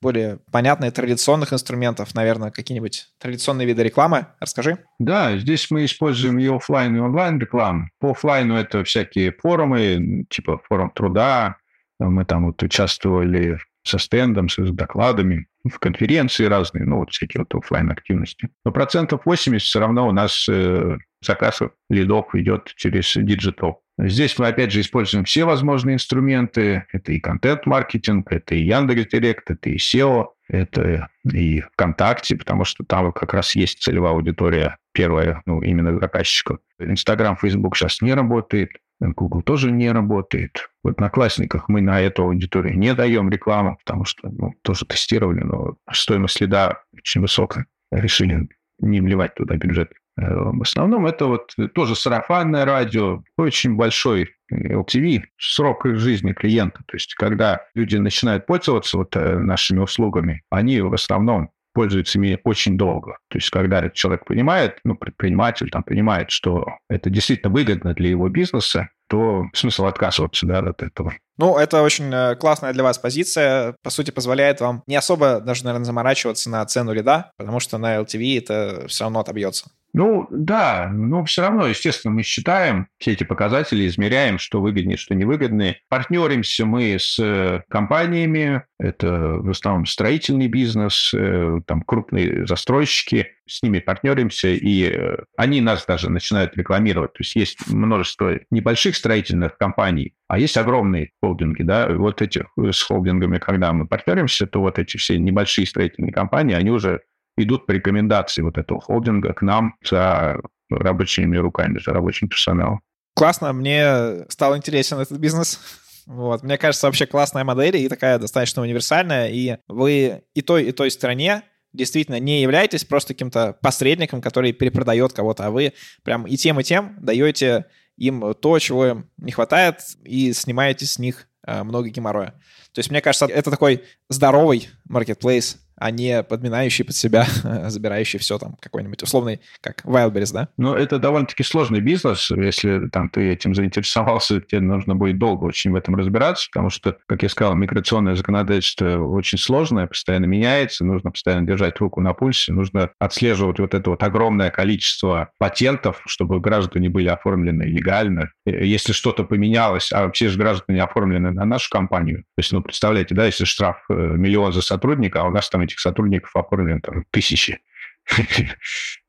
более 0.01 0.39
понятные 0.51 0.91
традиционных 0.91 1.51
инструментов, 1.51 2.15
наверное, 2.15 2.51
какие-нибудь 2.51 3.09
традиционные 3.19 3.67
виды 3.67 3.83
рекламы? 3.83 4.27
Расскажи. 4.39 4.77
Да, 4.99 5.37
здесь 5.37 5.69
мы 5.69 5.83
используем 5.83 6.39
и 6.39 6.47
офлайн, 6.47 6.95
и 6.95 6.99
онлайн 6.99 7.37
рекламу. 7.39 7.89
По 7.99 8.11
офлайну 8.11 8.55
это 8.55 8.85
всякие 8.85 9.33
форумы, 9.33 10.25
типа 10.29 10.61
форум 10.69 10.91
труда. 10.91 11.57
Мы 11.99 12.23
там 12.23 12.45
вот 12.45 12.63
участвовали 12.63 13.59
со 13.83 13.97
стендом, 13.97 14.47
с 14.47 14.55
докладами, 14.71 15.47
в 15.69 15.79
конференции 15.79 16.45
разные, 16.45 16.85
ну, 16.85 16.99
вот 16.99 17.11
всякие 17.11 17.41
вот 17.41 17.53
офлайн 17.53 17.91
активности. 17.91 18.49
Но 18.63 18.71
процентов 18.71 19.21
80 19.25 19.67
все 19.67 19.79
равно 19.79 20.07
у 20.07 20.13
нас 20.13 20.47
э, 20.47 20.97
заказ 21.21 21.61
лидов 21.89 22.33
идет 22.33 22.73
через 22.75 23.13
диджитал. 23.15 23.81
Здесь 23.97 24.39
мы, 24.39 24.47
опять 24.47 24.71
же, 24.71 24.79
используем 24.79 25.25
все 25.25 25.43
возможные 25.43 25.95
инструменты. 25.95 26.85
Это 26.93 27.11
и 27.11 27.19
контент-маркетинг, 27.19 28.31
это 28.31 28.55
и 28.55 28.63
Яндекс.Директ, 28.63 29.51
это 29.51 29.69
и 29.69 29.77
SEO, 29.77 30.27
это 30.47 31.09
и 31.31 31.61
ВКонтакте, 31.61 32.37
потому 32.37 32.63
что 32.63 32.85
там 32.85 33.11
как 33.11 33.33
раз 33.33 33.55
есть 33.55 33.81
целевая 33.83 34.13
аудитория 34.13 34.77
первая, 34.93 35.41
ну, 35.45 35.61
именно 35.61 35.99
заказчиков. 35.99 36.59
Инстаграм, 36.79 37.35
Фейсбук 37.35 37.75
сейчас 37.75 38.01
не 38.01 38.13
работает, 38.13 38.71
Google 39.01 39.41
тоже 39.41 39.71
не 39.71 39.91
работает. 39.91 40.69
В 40.83 40.89
Одноклассниках 40.89 41.69
мы 41.69 41.81
на 41.81 42.01
эту 42.01 42.23
аудиторию 42.23 42.77
не 42.77 42.93
даем 42.93 43.29
рекламу, 43.29 43.77
потому 43.83 44.05
что 44.05 44.29
ну, 44.29 44.53
тоже 44.61 44.85
тестировали, 44.85 45.41
но 45.41 45.77
стоимость 45.91 46.37
лида 46.37 46.83
очень 46.93 47.21
высокая. 47.21 47.65
Решили 47.91 48.49
не 48.79 49.01
вливать 49.01 49.35
туда 49.35 49.55
бюджет. 49.55 49.91
Э, 50.19 50.51
в 50.51 50.61
основном 50.61 51.05
это 51.07 51.25
вот 51.25 51.55
тоже 51.73 51.95
сарафанное 51.95 52.65
радио, 52.65 53.23
очень 53.37 53.75
большой 53.75 54.29
LTV, 54.51 55.23
срок 55.37 55.85
жизни 55.85 56.33
клиента. 56.33 56.79
То 56.87 56.95
есть, 56.95 57.13
когда 57.15 57.61
люди 57.75 57.95
начинают 57.97 58.45
пользоваться 58.45 58.97
вот 58.97 59.15
э, 59.15 59.37
нашими 59.37 59.79
услугами, 59.79 60.43
они 60.49 60.81
в 60.81 60.93
основном 60.93 61.51
пользуются 61.73 62.17
ими 62.17 62.39
очень 62.43 62.77
долго. 62.77 63.17
То 63.29 63.37
есть, 63.37 63.49
когда 63.51 63.79
этот 63.79 63.93
человек 63.93 64.25
понимает, 64.25 64.79
ну, 64.83 64.95
предприниматель 64.95 65.69
там 65.69 65.83
понимает, 65.83 66.31
что 66.31 66.65
это 66.89 67.09
действительно 67.09 67.53
выгодно 67.53 67.93
для 67.93 68.09
его 68.09 68.27
бизнеса, 68.27 68.89
то 69.07 69.45
смысл 69.53 69.85
отказываться 69.85 70.45
да, 70.45 70.59
от 70.59 70.83
этого. 70.83 71.13
Ну, 71.37 71.57
это 71.57 71.81
очень 71.81 72.13
э, 72.13 72.35
классная 72.35 72.73
для 72.73 72.83
вас 72.83 72.97
позиция. 72.97 73.75
По 73.81 73.89
сути, 73.89 74.11
позволяет 74.11 74.61
вам 74.61 74.83
не 74.87 74.95
особо 74.95 75.39
даже, 75.39 75.63
наверное, 75.63 75.85
заморачиваться 75.85 76.49
на 76.49 76.65
цену 76.65 76.91
лида, 76.91 77.31
потому 77.37 77.59
что 77.59 77.77
на 77.77 77.97
LTV 77.97 78.37
это 78.37 78.87
все 78.87 79.05
равно 79.05 79.21
отобьется. 79.21 79.71
Ну, 79.93 80.27
да, 80.29 80.89
но 80.93 81.25
все 81.25 81.41
равно, 81.41 81.65
естественно, 81.65 82.13
мы 82.13 82.23
считаем 82.23 82.87
все 82.99 83.13
эти 83.13 83.23
показатели, 83.23 83.87
измеряем, 83.87 84.37
что 84.37 84.61
выгоднее, 84.61 84.97
что 84.97 85.15
невыгоднее. 85.15 85.77
Партнеримся 85.89 86.65
мы 86.65 86.97
с 86.99 87.17
э, 87.19 87.63
компаниями, 87.69 88.63
это 88.79 89.09
в 89.09 89.49
основном 89.49 89.85
строительный 89.87 90.47
бизнес, 90.47 91.11
э, 91.13 91.61
там 91.65 91.81
крупные 91.81 92.45
застройщики, 92.45 93.29
с 93.47 93.63
ними 93.63 93.79
партнеримся, 93.79 94.49
и 94.49 94.91
э, 94.91 95.17
они 95.35 95.59
нас 95.59 95.85
даже 95.85 96.09
начинают 96.11 96.55
рекламировать. 96.55 97.13
То 97.13 97.21
есть 97.21 97.35
есть 97.35 97.67
множество 97.67 98.39
небольших 98.51 98.95
строительных 98.95 99.57
компаний, 99.57 100.13
а 100.27 100.37
есть 100.37 100.55
огромные 100.57 101.11
холдинги, 101.21 101.63
да, 101.63 101.89
вот 101.89 102.21
эти 102.21 102.45
с 102.57 102.81
холдингами, 102.83 103.39
когда 103.39 103.73
мы 103.73 103.87
партнеримся, 103.87 104.45
то 104.45 104.61
вот 104.61 104.77
эти 104.77 104.97
все 104.97 105.17
небольшие 105.17 105.65
строительные 105.65 106.13
компании, 106.13 106.53
они 106.53 106.69
уже 106.69 107.01
идут 107.43 107.65
по 107.65 107.71
рекомендации 107.71 108.41
вот 108.41 108.57
этого 108.57 108.79
холдинга 108.81 109.33
к 109.33 109.41
нам 109.41 109.75
за 109.83 110.37
рабочими 110.69 111.37
руками, 111.37 111.79
за 111.79 111.93
рабочим 111.93 112.27
персоналом. 112.27 112.81
Классно, 113.15 113.53
мне 113.53 114.25
стал 114.29 114.55
интересен 114.55 114.99
этот 114.99 115.17
бизнес. 115.17 115.59
Вот. 116.05 116.41
Мне 116.43 116.57
кажется, 116.57 116.87
вообще 116.87 117.05
классная 117.05 117.43
модель 117.43 117.77
и 117.77 117.89
такая 117.89 118.17
достаточно 118.17 118.61
универсальная. 118.61 119.29
И 119.29 119.57
вы 119.67 120.23
и 120.33 120.41
той, 120.41 120.65
и 120.65 120.71
той 120.71 120.89
стране 120.89 121.43
действительно 121.73 122.19
не 122.19 122.41
являетесь 122.41 122.83
просто 122.83 123.13
каким-то 123.13 123.53
посредником, 123.61 124.21
который 124.21 124.53
перепродает 124.53 125.13
кого-то, 125.13 125.45
а 125.45 125.51
вы 125.51 125.73
прям 126.03 126.25
и 126.25 126.35
тем, 126.35 126.59
и 126.59 126.63
тем 126.63 126.95
даете 126.99 127.65
им 127.97 128.33
то, 128.33 128.57
чего 128.59 128.87
им 128.87 129.09
не 129.17 129.31
хватает, 129.31 129.81
и 130.03 130.33
снимаете 130.33 130.85
с 130.85 130.97
них 130.97 131.27
э, 131.45 131.63
много 131.63 131.89
геморроя. 131.89 132.33
То 132.73 132.79
есть, 132.79 132.89
мне 132.89 133.01
кажется, 133.01 133.25
это 133.25 133.51
такой 133.51 133.83
здоровый 134.09 134.69
marketplace 134.89 135.57
а 135.79 135.91
не 135.91 136.23
подминающий 136.23 136.85
под 136.85 136.95
себя, 136.95 137.25
забирающий 137.69 138.19
все 138.19 138.37
там 138.37 138.55
какой-нибудь 138.59 139.03
условный, 139.03 139.41
как 139.61 139.85
Wildberries, 139.85 140.33
да? 140.33 140.49
Ну, 140.57 140.73
это 140.73 140.99
довольно-таки 140.99 141.43
сложный 141.43 141.79
бизнес. 141.79 142.29
Если 142.31 142.89
там 142.89 143.09
ты 143.09 143.31
этим 143.31 143.55
заинтересовался, 143.55 144.41
тебе 144.41 144.61
нужно 144.61 144.95
будет 144.95 145.17
долго 145.17 145.45
очень 145.45 145.71
в 145.71 145.75
этом 145.75 145.95
разбираться, 145.95 146.47
потому 146.51 146.69
что, 146.69 146.97
как 147.07 147.23
я 147.23 147.29
сказал, 147.29 147.55
миграционное 147.55 148.15
законодательство 148.15 148.97
очень 148.97 149.37
сложное, 149.37 149.87
постоянно 149.87 150.25
меняется, 150.25 150.85
нужно 150.85 151.11
постоянно 151.11 151.47
держать 151.47 151.79
руку 151.79 152.01
на 152.01 152.13
пульсе, 152.13 152.53
нужно 152.53 152.91
отслеживать 152.99 153.59
вот 153.59 153.73
это 153.73 153.89
вот 153.89 154.03
огромное 154.03 154.49
количество 154.49 155.29
патентов, 155.37 156.01
чтобы 156.05 156.39
граждане 156.39 156.89
были 156.89 157.07
оформлены 157.07 157.63
легально. 157.63 158.31
Если 158.45 158.93
что-то 158.93 159.23
поменялось, 159.23 159.91
а 159.91 160.11
все 160.11 160.29
же 160.29 160.37
граждане 160.37 160.83
оформлены 160.83 161.31
на 161.31 161.45
нашу 161.45 161.69
компанию, 161.69 162.19
то 162.19 162.39
есть, 162.41 162.51
ну, 162.51 162.61
представляете, 162.61 163.15
да, 163.15 163.25
если 163.25 163.45
штраф 163.45 163.77
э, 163.89 163.93
миллион 163.93 164.53
за 164.53 164.61
сотрудника, 164.61 165.21
а 165.21 165.25
у 165.25 165.31
нас 165.31 165.49
там 165.49 165.61
этих 165.69 165.79
сотрудников 165.79 166.35
оформлено 166.35 166.79
там, 166.81 167.05
тысячи, 167.11 167.59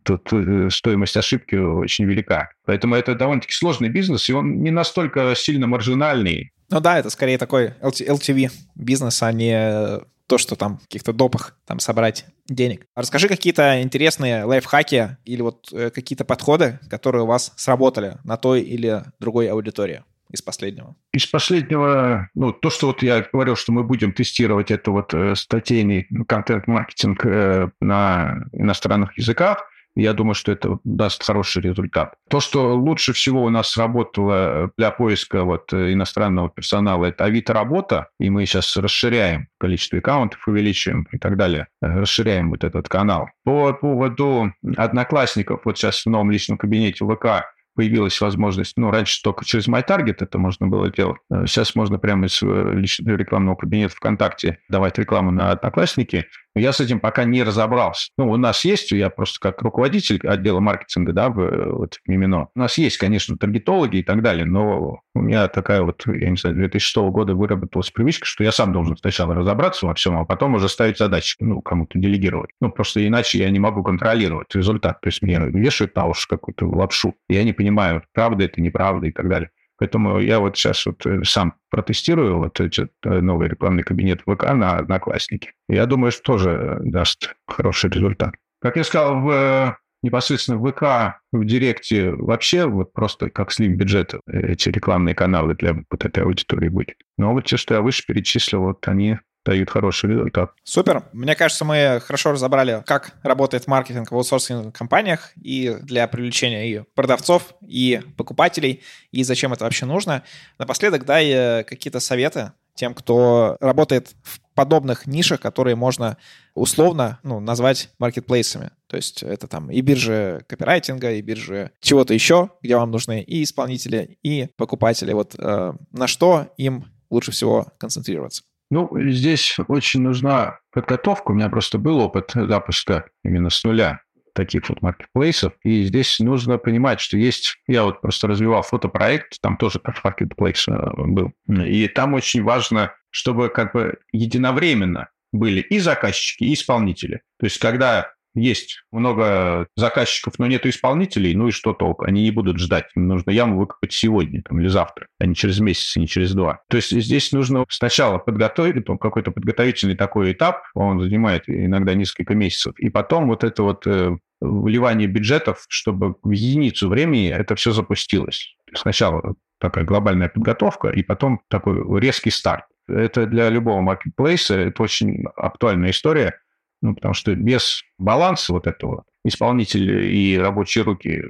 тут 0.02 0.32
э, 0.32 0.68
стоимость 0.70 1.16
ошибки 1.16 1.56
очень 1.56 2.04
велика. 2.04 2.50
Поэтому 2.64 2.94
это 2.94 3.14
довольно-таки 3.14 3.52
сложный 3.52 3.88
бизнес, 3.88 4.28
и 4.28 4.32
он 4.32 4.62
не 4.62 4.70
настолько 4.70 5.34
сильно 5.34 5.66
маржинальный. 5.66 6.52
Ну 6.70 6.80
да, 6.80 6.98
это 6.98 7.10
скорее 7.10 7.38
такой 7.38 7.74
LTV 7.80 8.50
бизнес, 8.76 9.22
а 9.22 9.32
не 9.32 10.00
то, 10.26 10.38
что 10.38 10.54
там 10.54 10.78
каких-то 10.78 11.12
допах 11.12 11.56
там 11.66 11.80
собрать 11.80 12.24
денег. 12.48 12.86
Расскажи 12.94 13.26
какие-то 13.26 13.82
интересные 13.82 14.44
лайфхаки 14.44 15.16
или 15.24 15.42
вот 15.42 15.68
э, 15.72 15.90
какие-то 15.90 16.24
подходы, 16.24 16.78
которые 16.88 17.24
у 17.24 17.26
вас 17.26 17.52
сработали 17.56 18.18
на 18.22 18.36
той 18.36 18.60
или 18.60 19.02
другой 19.18 19.48
аудитории 19.48 20.04
из 20.30 20.42
последнего? 20.42 20.94
Из 21.12 21.26
последнего, 21.26 22.28
ну, 22.34 22.52
то, 22.52 22.70
что 22.70 22.88
вот 22.88 23.02
я 23.02 23.26
говорил, 23.32 23.56
что 23.56 23.72
мы 23.72 23.84
будем 23.84 24.12
тестировать 24.12 24.70
это 24.70 24.90
вот 24.90 25.14
э, 25.14 25.34
статейный 25.34 26.06
контент-маркетинг 26.26 27.26
э, 27.26 27.70
на 27.80 28.44
иностранных 28.52 29.16
языках, 29.18 29.66
я 29.96 30.12
думаю, 30.12 30.34
что 30.34 30.52
это 30.52 30.78
даст 30.84 31.24
хороший 31.24 31.62
результат. 31.62 32.14
То, 32.28 32.40
что 32.40 32.76
лучше 32.76 33.12
всего 33.12 33.44
у 33.44 33.48
нас 33.48 33.70
сработало 33.70 34.70
для 34.76 34.90
поиска 34.90 35.42
вот 35.42 35.72
иностранного 35.72 36.48
персонала, 36.48 37.06
это 37.06 37.24
Авито 37.24 37.52
работа, 37.52 38.08
и 38.20 38.30
мы 38.30 38.46
сейчас 38.46 38.76
расширяем 38.76 39.48
количество 39.58 39.98
аккаунтов, 39.98 40.46
увеличиваем 40.46 41.08
и 41.10 41.18
так 41.18 41.36
далее, 41.36 41.66
расширяем 41.80 42.50
вот 42.50 42.64
этот 42.64 42.88
канал. 42.88 43.28
По 43.44 43.72
поводу 43.72 44.52
одноклассников, 44.76 45.62
вот 45.64 45.76
сейчас 45.76 46.04
в 46.04 46.10
новом 46.10 46.30
личном 46.30 46.56
кабинете 46.56 47.04
ВК 47.04 47.52
появилась 47.74 48.20
возможность, 48.20 48.76
ну, 48.76 48.90
раньше 48.90 49.22
только 49.22 49.44
через 49.44 49.68
MyTarget 49.68 50.16
это 50.20 50.38
можно 50.38 50.66
было 50.66 50.90
делать. 50.90 51.18
Сейчас 51.46 51.74
можно 51.74 51.98
прямо 51.98 52.26
из 52.26 52.42
э, 52.42 52.72
личного 52.74 53.16
рекламного 53.16 53.56
кабинета 53.56 53.94
ВКонтакте 53.96 54.58
давать 54.68 54.98
рекламу 54.98 55.30
на 55.30 55.50
Одноклассники. 55.50 56.26
Я 56.56 56.72
с 56.72 56.80
этим 56.80 56.98
пока 56.98 57.24
не 57.24 57.44
разобрался. 57.44 58.10
Ну, 58.18 58.30
у 58.30 58.36
нас 58.36 58.64
есть, 58.64 58.90
я 58.90 59.08
просто 59.08 59.38
как 59.40 59.62
руководитель 59.62 60.18
отдела 60.26 60.58
маркетинга, 60.58 61.12
да, 61.12 61.28
в, 61.28 61.72
вот 61.72 61.94
в 61.94 62.08
Мимино, 62.08 62.48
у 62.54 62.58
нас 62.58 62.76
есть, 62.76 62.98
конечно, 62.98 63.36
таргетологи 63.36 63.98
и 63.98 64.02
так 64.02 64.20
далее, 64.20 64.44
но 64.44 65.00
у 65.14 65.20
меня 65.20 65.46
такая 65.46 65.82
вот, 65.82 66.04
я 66.06 66.28
не 66.28 66.36
знаю, 66.36 66.56
2006 66.56 66.96
года 67.10 67.34
выработалась 67.34 67.90
привычка, 67.90 68.26
что 68.26 68.42
я 68.42 68.50
сам 68.50 68.72
должен 68.72 68.96
сначала 68.96 69.34
разобраться 69.34 69.86
во 69.86 69.94
всем, 69.94 70.18
а 70.18 70.24
потом 70.24 70.54
уже 70.54 70.68
ставить 70.68 70.98
задачи, 70.98 71.36
ну, 71.38 71.60
кому-то 71.62 71.98
делегировать. 71.98 72.50
Ну, 72.60 72.70
просто 72.70 73.06
иначе 73.06 73.38
я 73.38 73.50
не 73.50 73.60
могу 73.60 73.84
контролировать 73.84 74.54
результат. 74.54 75.00
То 75.00 75.08
есть 75.08 75.22
мне 75.22 75.38
вешают 75.38 75.94
на 75.94 76.06
уши 76.06 76.26
какую-то 76.28 76.66
лапшу. 76.66 77.14
Я 77.28 77.44
не 77.44 77.52
понимаю, 77.60 78.02
правда 78.14 78.44
это, 78.44 78.60
неправда 78.60 79.06
и 79.06 79.12
так 79.12 79.28
далее. 79.28 79.50
Поэтому 79.78 80.18
я 80.18 80.40
вот 80.40 80.56
сейчас 80.56 80.86
вот 80.86 81.04
э, 81.06 81.24
сам 81.24 81.54
протестирую 81.70 82.38
вот 82.38 82.60
этот 82.60 82.92
э, 83.04 83.20
новый 83.20 83.48
рекламный 83.48 83.82
кабинет 83.82 84.22
ВК 84.22 84.52
на 84.52 84.78
Одноклассники. 84.78 85.52
Я 85.68 85.86
думаю, 85.86 86.10
что 86.10 86.22
тоже 86.22 86.78
даст 86.82 87.34
хороший 87.46 87.90
результат. 87.90 88.34
Как 88.60 88.76
я 88.76 88.84
сказал, 88.84 89.20
в 89.20 89.78
непосредственно 90.02 90.58
в 90.58 90.70
ВК, 90.70 91.20
в 91.32 91.44
Директе 91.44 92.12
вообще 92.12 92.66
вот 92.66 92.92
просто 92.92 93.30
как 93.30 93.52
слим 93.52 93.76
бюджета 93.76 94.20
эти 94.30 94.70
рекламные 94.70 95.14
каналы 95.14 95.54
для 95.54 95.74
вот 95.90 96.04
этой 96.04 96.24
аудитории 96.24 96.68
будет. 96.68 96.96
Но 97.18 97.32
вот 97.32 97.44
те, 97.46 97.56
что 97.56 97.74
я 97.74 97.82
выше 97.82 98.04
перечислил, 98.06 98.60
вот 98.60 98.86
они 98.88 99.18
дают 99.44 99.70
хороший 99.70 100.10
результат. 100.10 100.52
Супер. 100.64 101.04
Мне 101.12 101.34
кажется, 101.34 101.64
мы 101.64 102.00
хорошо 102.04 102.32
разобрали, 102.32 102.82
как 102.86 103.14
работает 103.22 103.66
маркетинг 103.66 104.10
в 104.10 104.14
аутсорсинговых 104.14 104.74
компаниях 104.74 105.32
и 105.40 105.76
для 105.82 106.06
привлечения 106.08 106.68
и 106.70 106.82
продавцов, 106.94 107.54
и 107.66 108.00
покупателей, 108.16 108.82
и 109.10 109.22
зачем 109.22 109.52
это 109.52 109.64
вообще 109.64 109.86
нужно. 109.86 110.22
Напоследок 110.58 111.04
дай 111.04 111.30
э, 111.30 111.64
какие-то 111.64 112.00
советы 112.00 112.52
тем, 112.74 112.94
кто 112.94 113.56
работает 113.60 114.14
в 114.22 114.40
подобных 114.54 115.06
нишах, 115.06 115.40
которые 115.40 115.76
можно 115.76 116.16
условно 116.54 117.18
ну, 117.22 117.40
назвать 117.40 117.90
маркетплейсами. 117.98 118.70
То 118.86 118.96
есть 118.96 119.22
это 119.22 119.46
там 119.46 119.70
и 119.70 119.80
биржи 119.80 120.44
копирайтинга, 120.48 121.12
и 121.12 121.22
биржи 121.22 121.72
чего-то 121.80 122.14
еще, 122.14 122.50
где 122.62 122.76
вам 122.76 122.90
нужны 122.90 123.22
и 123.22 123.42
исполнители, 123.42 124.18
и 124.22 124.48
покупатели. 124.56 125.12
Вот 125.12 125.34
э, 125.38 125.72
на 125.92 126.06
что 126.06 126.52
им 126.56 126.86
лучше 127.10 127.32
всего 127.32 127.72
концентрироваться? 127.78 128.42
Ну, 128.70 128.88
здесь 129.10 129.56
очень 129.68 130.02
нужна 130.02 130.60
подготовка. 130.72 131.32
У 131.32 131.34
меня 131.34 131.48
просто 131.48 131.78
был 131.78 131.98
опыт 131.98 132.32
запуска 132.34 133.06
именно 133.24 133.50
с 133.50 133.64
нуля 133.64 134.00
таких 134.32 134.68
вот 134.68 134.80
маркетплейсов. 134.80 135.52
И 135.64 135.84
здесь 135.84 136.18
нужно 136.20 136.58
понимать, 136.58 137.00
что 137.00 137.16
есть... 137.16 137.56
Я 137.66 137.84
вот 137.84 138.00
просто 138.00 138.28
развивал 138.28 138.62
фотопроект, 138.62 139.40
там 139.40 139.56
тоже 139.56 139.80
как 139.80 140.02
маркетплейс 140.04 140.68
э, 140.68 140.72
был. 140.96 141.32
И 141.48 141.88
там 141.88 142.14
очень 142.14 142.42
важно, 142.42 142.94
чтобы 143.10 143.48
как 143.48 143.72
бы 143.74 143.98
единовременно 144.12 145.08
были 145.32 145.60
и 145.60 145.78
заказчики, 145.78 146.44
и 146.44 146.54
исполнители. 146.54 147.22
То 147.38 147.46
есть 147.46 147.58
когда 147.58 148.12
есть 148.34 148.82
много 148.92 149.66
заказчиков, 149.76 150.38
но 150.38 150.46
нет 150.46 150.66
исполнителей, 150.66 151.34
ну 151.34 151.48
и 151.48 151.52
что 151.52 151.72
толку? 151.72 152.04
Они 152.04 152.22
не 152.22 152.30
будут 152.30 152.58
ждать. 152.58 152.86
Им 152.94 153.08
нужно 153.08 153.30
яму 153.30 153.58
выкопать 153.58 153.92
сегодня 153.92 154.42
там, 154.42 154.60
или 154.60 154.68
завтра, 154.68 155.06
а 155.18 155.26
не 155.26 155.34
через 155.34 155.60
месяц, 155.60 155.96
не 155.96 156.06
через 156.06 156.34
два. 156.34 156.60
То 156.68 156.76
есть 156.76 156.90
здесь 156.90 157.32
нужно 157.32 157.64
сначала 157.68 158.18
подготовить 158.18 158.84
какой-то 159.00 159.30
подготовительный 159.30 159.96
такой 159.96 160.32
этап, 160.32 160.62
он 160.74 161.00
занимает 161.00 161.44
иногда 161.46 161.94
несколько 161.94 162.34
месяцев, 162.34 162.74
и 162.78 162.88
потом 162.88 163.28
вот 163.28 163.44
это 163.44 163.62
вот 163.62 163.86
э, 163.86 164.16
вливание 164.40 165.08
бюджетов, 165.08 165.64
чтобы 165.68 166.16
в 166.22 166.30
единицу 166.30 166.88
времени 166.88 167.28
это 167.28 167.54
все 167.54 167.72
запустилось. 167.72 168.54
Сначала 168.74 169.34
такая 169.58 169.84
глобальная 169.84 170.28
подготовка, 170.28 170.88
и 170.88 171.02
потом 171.02 171.40
такой 171.48 172.00
резкий 172.00 172.30
старт. 172.30 172.64
Это 172.88 173.26
для 173.26 173.48
любого 173.50 173.80
маркетплейса, 173.80 174.54
это 174.56 174.82
очень 174.82 175.24
актуальная 175.36 175.90
история, 175.90 176.40
ну, 176.82 176.94
потому 176.94 177.14
что 177.14 177.34
без 177.34 177.82
баланса 177.98 178.52
вот 178.52 178.66
этого 178.66 179.04
исполнители 179.24 180.06
и 180.06 180.38
рабочие 180.38 180.84
руки 180.84 181.22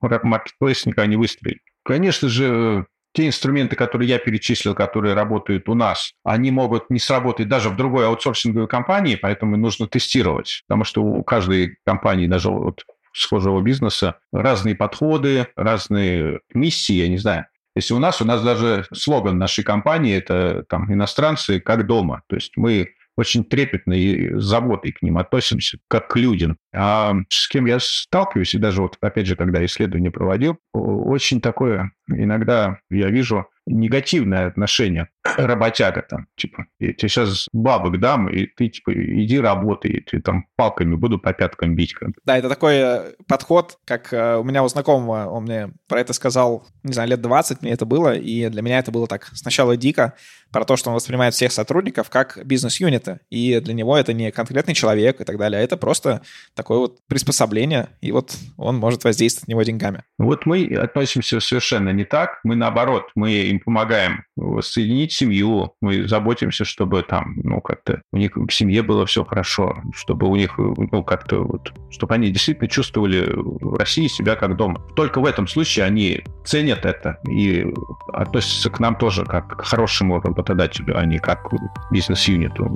маркетплейс 0.00 0.86
никогда 0.86 1.06
не 1.06 1.16
выстрелит. 1.16 1.60
Конечно 1.82 2.28
же, 2.28 2.86
те 3.14 3.26
инструменты, 3.26 3.74
которые 3.74 4.08
я 4.08 4.18
перечислил, 4.18 4.74
которые 4.74 5.14
работают 5.14 5.68
у 5.68 5.74
нас, 5.74 6.12
они 6.24 6.50
могут 6.50 6.90
не 6.90 6.98
сработать 6.98 7.48
даже 7.48 7.70
в 7.70 7.76
другой 7.76 8.06
аутсорсинговой 8.06 8.68
компании, 8.68 9.16
поэтому 9.16 9.56
нужно 9.56 9.88
тестировать, 9.88 10.62
потому 10.68 10.84
что 10.84 11.02
у 11.02 11.22
каждой 11.24 11.78
компании, 11.84 12.26
даже 12.26 12.50
вот 12.50 12.84
схожего 13.12 13.60
бизнеса, 13.60 14.18
разные 14.32 14.76
подходы, 14.76 15.48
разные 15.56 16.40
миссии, 16.52 16.94
я 16.94 17.08
не 17.08 17.18
знаю. 17.18 17.46
Если 17.74 17.94
у 17.94 17.98
нас, 17.98 18.20
у 18.20 18.24
нас 18.24 18.42
даже 18.42 18.86
слоган 18.92 19.38
нашей 19.38 19.64
компании– 19.64 20.16
это 20.16 20.64
там 20.68 20.92
иностранцы 20.92 21.60
как 21.60 21.86
дома. 21.86 22.22
То 22.28 22.36
есть 22.36 22.56
мы 22.56 22.90
очень 23.18 23.44
трепетно 23.44 23.92
и 23.94 24.38
с 24.38 24.44
заботой 24.44 24.92
к 24.92 25.02
ним 25.02 25.18
относимся, 25.18 25.78
как 25.88 26.08
к 26.08 26.16
людям. 26.16 26.56
А 26.72 27.14
с 27.28 27.48
кем 27.48 27.66
я 27.66 27.78
сталкиваюсь, 27.80 28.54
и 28.54 28.58
даже 28.58 28.80
вот, 28.80 28.96
опять 29.00 29.26
же, 29.26 29.34
когда 29.34 29.64
исследование 29.64 30.12
проводил, 30.12 30.58
очень 30.72 31.40
такое 31.40 31.90
иногда 32.08 32.78
я 32.90 33.08
вижу 33.08 33.46
негативное 33.68 34.46
отношение 34.46 35.08
работяга 35.36 36.02
там, 36.02 36.26
типа, 36.36 36.66
я 36.78 36.92
тебе 36.92 37.08
сейчас 37.08 37.48
бабок 37.52 38.00
дам, 38.00 38.28
и 38.28 38.46
ты, 38.46 38.68
типа, 38.68 38.92
иди 38.94 39.38
работай, 39.38 39.90
и 39.90 40.00
ты 40.00 40.20
там 40.20 40.46
палками 40.56 40.94
буду 40.94 41.18
по 41.18 41.32
пяткам 41.32 41.74
бить. 41.74 41.94
Да, 42.24 42.38
это 42.38 42.48
такой 42.48 42.76
э, 42.76 43.12
подход, 43.26 43.78
как 43.84 44.12
э, 44.12 44.36
у 44.36 44.44
меня 44.44 44.62
у 44.62 44.68
знакомого, 44.68 45.26
он 45.26 45.44
мне 45.44 45.70
про 45.86 46.00
это 46.00 46.12
сказал, 46.12 46.66
не 46.82 46.92
знаю, 46.92 47.10
лет 47.10 47.20
20 47.20 47.62
мне 47.62 47.72
это 47.72 47.84
было, 47.84 48.14
и 48.14 48.48
для 48.48 48.62
меня 48.62 48.78
это 48.78 48.90
было 48.90 49.06
так 49.06 49.26
сначала 49.34 49.76
дико, 49.76 50.14
про 50.52 50.64
то, 50.64 50.76
что 50.76 50.90
он 50.90 50.96
воспринимает 50.96 51.34
всех 51.34 51.52
сотрудников 51.52 52.10
как 52.10 52.38
бизнес-юниты, 52.44 53.20
и 53.30 53.60
для 53.60 53.74
него 53.74 53.96
это 53.96 54.12
не 54.12 54.30
конкретный 54.30 54.74
человек 54.74 55.20
и 55.20 55.24
так 55.24 55.36
далее, 55.36 55.60
а 55.60 55.62
это 55.62 55.76
просто 55.76 56.22
такое 56.54 56.78
вот 56.78 56.98
приспособление, 57.06 57.90
и 58.00 58.12
вот 58.12 58.34
он 58.56 58.76
может 58.76 59.04
воздействовать 59.04 59.48
на 59.48 59.52
него 59.52 59.62
деньгами. 59.62 60.04
Вот 60.18 60.46
мы 60.46 60.64
относимся 60.74 61.40
совершенно 61.40 61.90
не 61.90 62.04
так, 62.04 62.40
мы 62.44 62.56
наоборот, 62.56 63.10
мы 63.14 63.32
им 63.32 63.57
помогаем 63.58 64.24
воссоединить 64.36 65.12
семью, 65.12 65.74
мы 65.80 66.06
заботимся, 66.08 66.64
чтобы 66.64 67.02
там, 67.02 67.36
ну, 67.42 67.60
как-то 67.60 68.02
у 68.12 68.16
них 68.16 68.36
в 68.36 68.50
семье 68.50 68.82
было 68.82 69.06
все 69.06 69.24
хорошо, 69.24 69.82
чтобы 69.94 70.28
у 70.28 70.36
них, 70.36 70.58
ну, 70.58 71.02
как-то 71.02 71.42
вот, 71.42 71.72
чтобы 71.90 72.14
они 72.14 72.30
действительно 72.30 72.68
чувствовали 72.68 73.28
в 73.34 73.76
России 73.76 74.06
себя 74.08 74.36
как 74.36 74.56
дома. 74.56 74.80
Только 74.96 75.20
в 75.20 75.26
этом 75.26 75.46
случае 75.46 75.84
они 75.84 76.22
ценят 76.44 76.84
это 76.84 77.18
и 77.28 77.66
относятся 78.12 78.70
к 78.70 78.80
нам 78.80 78.96
тоже 78.96 79.24
как 79.24 79.56
к 79.56 79.64
хорошему 79.64 80.20
работодателю, 80.20 80.98
а 80.98 81.04
не 81.04 81.18
как 81.18 81.50
к 81.50 81.54
бизнес-юниту. 81.90 82.74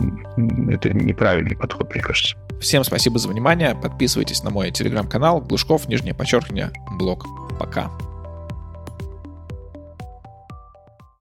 Это 0.70 0.90
неправильный 0.92 1.56
подход, 1.56 1.92
мне 1.94 2.02
кажется. 2.02 2.36
Всем 2.60 2.84
спасибо 2.84 3.18
за 3.18 3.28
внимание. 3.28 3.74
Подписывайтесь 3.74 4.42
на 4.42 4.50
мой 4.50 4.70
телеграм-канал 4.70 5.40
Глушков, 5.40 5.88
нижнее 5.88 6.14
подчеркивание, 6.14 6.70
блог. 6.98 7.26
Пока. 7.58 7.90